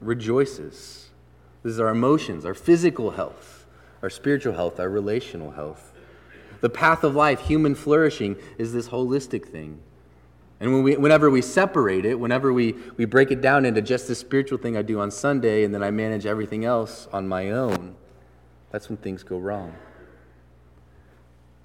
rejoices. 0.00 1.10
This 1.62 1.74
is 1.74 1.80
our 1.80 1.88
emotions, 1.88 2.44
our 2.44 2.54
physical 2.54 3.12
health, 3.12 3.66
our 4.02 4.10
spiritual 4.10 4.54
health, 4.54 4.80
our 4.80 4.88
relational 4.88 5.52
health. 5.52 5.91
The 6.62 6.70
path 6.70 7.04
of 7.04 7.14
life, 7.14 7.40
human 7.40 7.74
flourishing, 7.74 8.36
is 8.56 8.72
this 8.72 8.88
holistic 8.88 9.46
thing. 9.46 9.80
And 10.60 10.72
when 10.72 10.84
we, 10.84 10.96
whenever 10.96 11.28
we 11.28 11.42
separate 11.42 12.04
it, 12.06 12.18
whenever 12.18 12.52
we, 12.52 12.76
we 12.96 13.04
break 13.04 13.32
it 13.32 13.40
down 13.40 13.66
into 13.66 13.82
just 13.82 14.06
this 14.06 14.20
spiritual 14.20 14.58
thing 14.58 14.76
I 14.76 14.82
do 14.82 15.00
on 15.00 15.10
Sunday 15.10 15.64
and 15.64 15.74
then 15.74 15.82
I 15.82 15.90
manage 15.90 16.24
everything 16.24 16.64
else 16.64 17.08
on 17.12 17.26
my 17.26 17.50
own, 17.50 17.96
that's 18.70 18.88
when 18.88 18.96
things 18.96 19.24
go 19.24 19.38
wrong. 19.38 19.74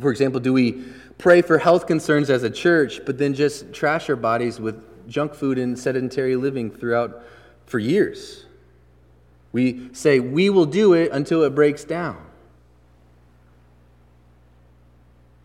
for 0.00 0.12
example, 0.12 0.38
do 0.38 0.52
we 0.52 0.84
pray 1.18 1.42
for 1.42 1.58
health 1.58 1.88
concerns 1.88 2.30
as 2.30 2.44
a 2.44 2.50
church, 2.50 3.00
but 3.04 3.18
then 3.18 3.34
just 3.34 3.72
trash 3.72 4.08
our 4.08 4.14
bodies 4.14 4.60
with 4.60 5.08
junk 5.08 5.34
food 5.34 5.58
and 5.58 5.76
sedentary 5.76 6.36
living 6.36 6.70
throughout 6.70 7.24
for 7.66 7.80
years. 7.80 8.46
We 9.50 9.92
say, 9.92 10.20
we 10.20 10.50
will 10.50 10.66
do 10.66 10.92
it 10.92 11.10
until 11.10 11.42
it 11.42 11.56
breaks 11.56 11.82
down. 11.82 12.27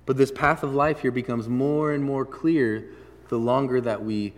But 0.06 0.18
this 0.18 0.32
path 0.32 0.64
of 0.64 0.74
life 0.74 1.00
here 1.00 1.12
becomes 1.12 1.48
more 1.48 1.94
and 1.94 2.04
more 2.04 2.26
clear 2.26 2.90
the 3.30 3.38
longer 3.38 3.80
that 3.82 4.04
we 4.04 4.34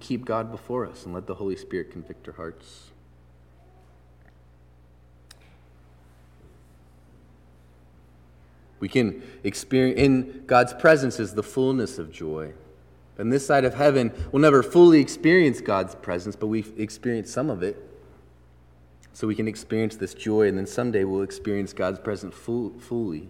keep 0.00 0.24
God 0.24 0.50
before 0.50 0.86
us 0.86 1.04
and 1.04 1.14
let 1.14 1.26
the 1.26 1.34
Holy 1.34 1.56
Spirit 1.56 1.90
convict 1.90 2.26
our 2.28 2.34
hearts. 2.34 2.90
We 8.78 8.88
can 8.88 9.22
experience, 9.44 10.00
in 10.00 10.44
God's 10.46 10.72
presence 10.72 11.20
is 11.20 11.34
the 11.34 11.42
fullness 11.42 11.98
of 11.98 12.10
joy. 12.10 12.54
And 13.18 13.30
this 13.30 13.46
side 13.46 13.66
of 13.66 13.74
heaven, 13.74 14.10
we'll 14.32 14.40
never 14.40 14.62
fully 14.62 15.00
experience 15.00 15.60
God's 15.60 15.94
presence, 15.94 16.34
but 16.34 16.46
we've 16.46 16.72
experienced 16.78 17.34
some 17.34 17.50
of 17.50 17.62
it. 17.62 17.76
So 19.12 19.26
we 19.26 19.34
can 19.34 19.46
experience 19.46 19.96
this 19.96 20.14
joy, 20.14 20.48
and 20.48 20.56
then 20.56 20.66
someday 20.66 21.04
we'll 21.04 21.20
experience 21.20 21.74
God's 21.74 21.98
presence 21.98 22.34
full, 22.34 22.70
fully. 22.78 23.28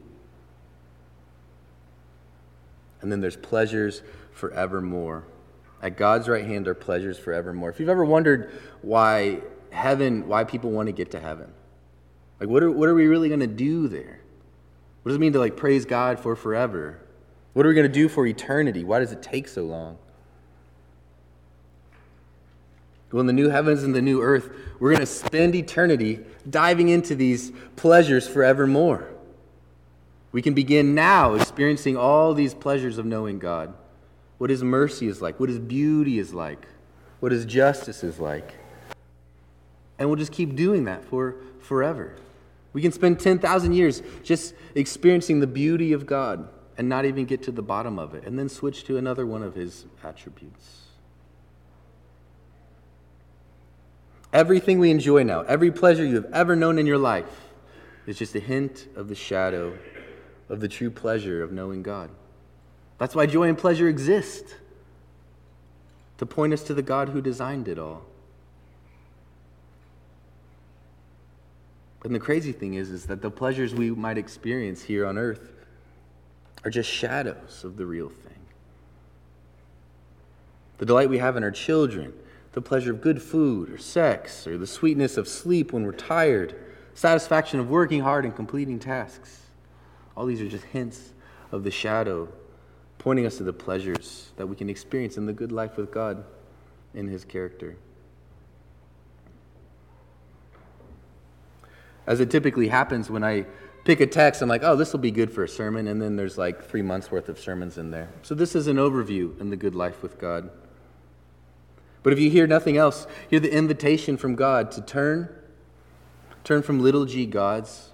And 3.02 3.10
then 3.10 3.20
there's 3.20 3.36
pleasures 3.36 4.02
forevermore. 4.32 5.24
At 5.82 5.96
God's 5.96 6.28
right 6.28 6.44
hand 6.44 6.68
are 6.68 6.74
pleasures 6.74 7.18
forevermore. 7.18 7.70
If 7.70 7.80
you've 7.80 7.88
ever 7.88 8.04
wondered 8.04 8.50
why 8.82 9.40
heaven, 9.70 10.28
why 10.28 10.44
people 10.44 10.70
want 10.70 10.86
to 10.88 10.92
get 10.92 11.10
to 11.12 11.20
heaven, 11.20 11.52
like 12.38 12.48
what 12.48 12.62
are, 12.62 12.70
what 12.70 12.88
are 12.88 12.94
we 12.94 13.06
really 13.06 13.28
going 13.28 13.40
to 13.40 13.46
do 13.46 13.88
there? 13.88 14.20
What 15.02 15.10
does 15.10 15.16
it 15.16 15.20
mean 15.20 15.32
to 15.32 15.38
like 15.38 15.56
praise 15.56 15.84
God 15.84 16.20
for 16.20 16.36
forever? 16.36 17.00
What 17.54 17.64
are 17.64 17.68
we 17.70 17.74
going 17.74 17.86
to 17.86 17.92
do 17.92 18.08
for 18.08 18.26
eternity? 18.26 18.84
Why 18.84 18.98
does 19.00 19.12
it 19.12 19.22
take 19.22 19.48
so 19.48 19.64
long? 19.64 19.98
Well, 23.10 23.20
in 23.20 23.26
the 23.26 23.32
new 23.32 23.48
heavens 23.48 23.82
and 23.82 23.94
the 23.94 24.02
new 24.02 24.22
earth, 24.22 24.50
we're 24.78 24.90
going 24.90 25.00
to 25.00 25.06
spend 25.06 25.54
eternity 25.54 26.20
diving 26.48 26.90
into 26.90 27.14
these 27.14 27.50
pleasures 27.74 28.28
forevermore. 28.28 29.09
We 30.32 30.42
can 30.42 30.54
begin 30.54 30.94
now 30.94 31.34
experiencing 31.34 31.96
all 31.96 32.34
these 32.34 32.54
pleasures 32.54 32.98
of 32.98 33.06
knowing 33.06 33.38
God. 33.38 33.74
What 34.38 34.50
His 34.50 34.62
mercy 34.62 35.08
is 35.08 35.20
like, 35.20 35.40
what 35.40 35.48
His 35.48 35.58
beauty 35.58 36.18
is 36.18 36.32
like, 36.32 36.66
what 37.18 37.32
His 37.32 37.44
justice 37.44 38.04
is 38.04 38.18
like. 38.18 38.54
And 39.98 40.08
we'll 40.08 40.16
just 40.16 40.32
keep 40.32 40.54
doing 40.56 40.84
that 40.84 41.04
for 41.04 41.36
forever. 41.60 42.16
We 42.72 42.80
can 42.80 42.92
spend 42.92 43.18
10,000 43.20 43.72
years 43.72 44.02
just 44.22 44.54
experiencing 44.74 45.40
the 45.40 45.46
beauty 45.46 45.92
of 45.92 46.06
God 46.06 46.48
and 46.78 46.88
not 46.88 47.04
even 47.04 47.26
get 47.26 47.42
to 47.42 47.52
the 47.52 47.62
bottom 47.62 47.98
of 47.98 48.14
it, 48.14 48.24
and 48.24 48.38
then 48.38 48.48
switch 48.48 48.84
to 48.84 48.96
another 48.96 49.26
one 49.26 49.42
of 49.42 49.54
his 49.54 49.84
attributes. 50.02 50.86
Everything 54.32 54.78
we 54.78 54.90
enjoy 54.90 55.24
now, 55.24 55.42
every 55.42 55.70
pleasure 55.70 56.06
you 56.06 56.14
have 56.14 56.32
ever 56.32 56.56
known 56.56 56.78
in 56.78 56.86
your 56.86 56.96
life, 56.96 57.48
is 58.06 58.16
just 58.16 58.34
a 58.34 58.40
hint 58.40 58.86
of 58.96 59.08
the 59.08 59.14
shadow 59.14 59.76
of 60.50 60.60
the 60.60 60.68
true 60.68 60.90
pleasure 60.90 61.42
of 61.42 61.52
knowing 61.52 61.82
God. 61.82 62.10
That's 62.98 63.14
why 63.14 63.24
joy 63.24 63.48
and 63.48 63.56
pleasure 63.56 63.88
exist 63.88 64.44
to 66.18 66.26
point 66.26 66.52
us 66.52 66.62
to 66.64 66.74
the 66.74 66.82
God 66.82 67.08
who 67.08 67.22
designed 67.22 67.66
it 67.68 67.78
all. 67.78 68.02
And 72.04 72.14
the 72.14 72.20
crazy 72.20 72.52
thing 72.52 72.74
is, 72.74 72.90
is 72.90 73.06
that 73.06 73.22
the 73.22 73.30
pleasures 73.30 73.74
we 73.74 73.90
might 73.90 74.18
experience 74.18 74.82
here 74.82 75.06
on 75.06 75.16
earth 75.16 75.52
are 76.64 76.70
just 76.70 76.90
shadows 76.90 77.62
of 77.64 77.76
the 77.76 77.86
real 77.86 78.08
thing. 78.08 78.34
The 80.78 80.86
delight 80.86 81.10
we 81.10 81.18
have 81.18 81.36
in 81.36 81.44
our 81.44 81.50
children, 81.50 82.12
the 82.52 82.62
pleasure 82.62 82.90
of 82.90 83.00
good 83.00 83.22
food 83.22 83.70
or 83.70 83.78
sex, 83.78 84.46
or 84.46 84.58
the 84.58 84.66
sweetness 84.66 85.16
of 85.16 85.28
sleep 85.28 85.72
when 85.72 85.84
we're 85.84 85.92
tired, 85.92 86.54
satisfaction 86.94 87.60
of 87.60 87.70
working 87.70 88.00
hard 88.00 88.24
and 88.24 88.34
completing 88.34 88.78
tasks. 88.78 89.49
All 90.16 90.26
these 90.26 90.40
are 90.40 90.48
just 90.48 90.64
hints 90.64 91.12
of 91.52 91.64
the 91.64 91.70
shadow, 91.70 92.28
pointing 92.98 93.26
us 93.26 93.36
to 93.38 93.42
the 93.42 93.52
pleasures 93.52 94.30
that 94.36 94.46
we 94.46 94.56
can 94.56 94.68
experience 94.68 95.16
in 95.16 95.26
the 95.26 95.32
good 95.32 95.52
life 95.52 95.76
with 95.76 95.90
God 95.90 96.24
in 96.94 97.08
His 97.08 97.24
character. 97.24 97.76
As 102.06 102.20
it 102.20 102.30
typically 102.30 102.68
happens 102.68 103.08
when 103.10 103.22
I 103.22 103.46
pick 103.84 104.00
a 104.00 104.06
text, 104.06 104.42
I'm 104.42 104.48
like, 104.48 104.62
oh, 104.62 104.76
this 104.76 104.92
will 104.92 105.00
be 105.00 105.10
good 105.10 105.32
for 105.32 105.44
a 105.44 105.48
sermon, 105.48 105.86
and 105.86 106.00
then 106.00 106.16
there's 106.16 106.36
like 106.36 106.64
three 106.64 106.82
months 106.82 107.10
worth 107.10 107.28
of 107.28 107.38
sermons 107.38 107.78
in 107.78 107.90
there. 107.90 108.08
So 108.22 108.34
this 108.34 108.54
is 108.54 108.66
an 108.66 108.76
overview 108.76 109.38
in 109.40 109.50
the 109.50 109.56
good 109.56 109.74
life 109.74 110.02
with 110.02 110.18
God. 110.18 110.50
But 112.02 112.12
if 112.12 112.18
you 112.18 112.30
hear 112.30 112.46
nothing 112.46 112.76
else, 112.76 113.06
hear 113.28 113.40
the 113.40 113.52
invitation 113.52 114.16
from 114.16 114.34
God 114.34 114.70
to 114.72 114.80
turn, 114.80 115.28
turn 116.44 116.62
from 116.62 116.80
little 116.80 117.04
g 117.04 117.26
gods, 117.26 117.89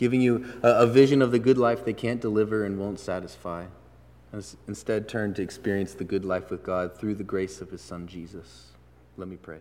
giving 0.00 0.22
you 0.22 0.42
a, 0.62 0.70
a 0.70 0.86
vision 0.86 1.20
of 1.20 1.30
the 1.30 1.38
good 1.38 1.58
life 1.58 1.84
they 1.84 1.92
can't 1.92 2.22
deliver 2.22 2.64
and 2.64 2.78
won't 2.78 2.98
satisfy. 2.98 3.66
Instead, 4.66 5.08
turn 5.08 5.34
to 5.34 5.42
experience 5.42 5.92
the 5.92 6.04
good 6.04 6.24
life 6.24 6.50
with 6.50 6.62
God 6.62 6.96
through 6.96 7.16
the 7.16 7.24
grace 7.24 7.60
of 7.60 7.70
His 7.70 7.82
Son 7.82 8.06
Jesus. 8.06 8.72
Let 9.18 9.28
me 9.28 9.36
pray. 9.36 9.58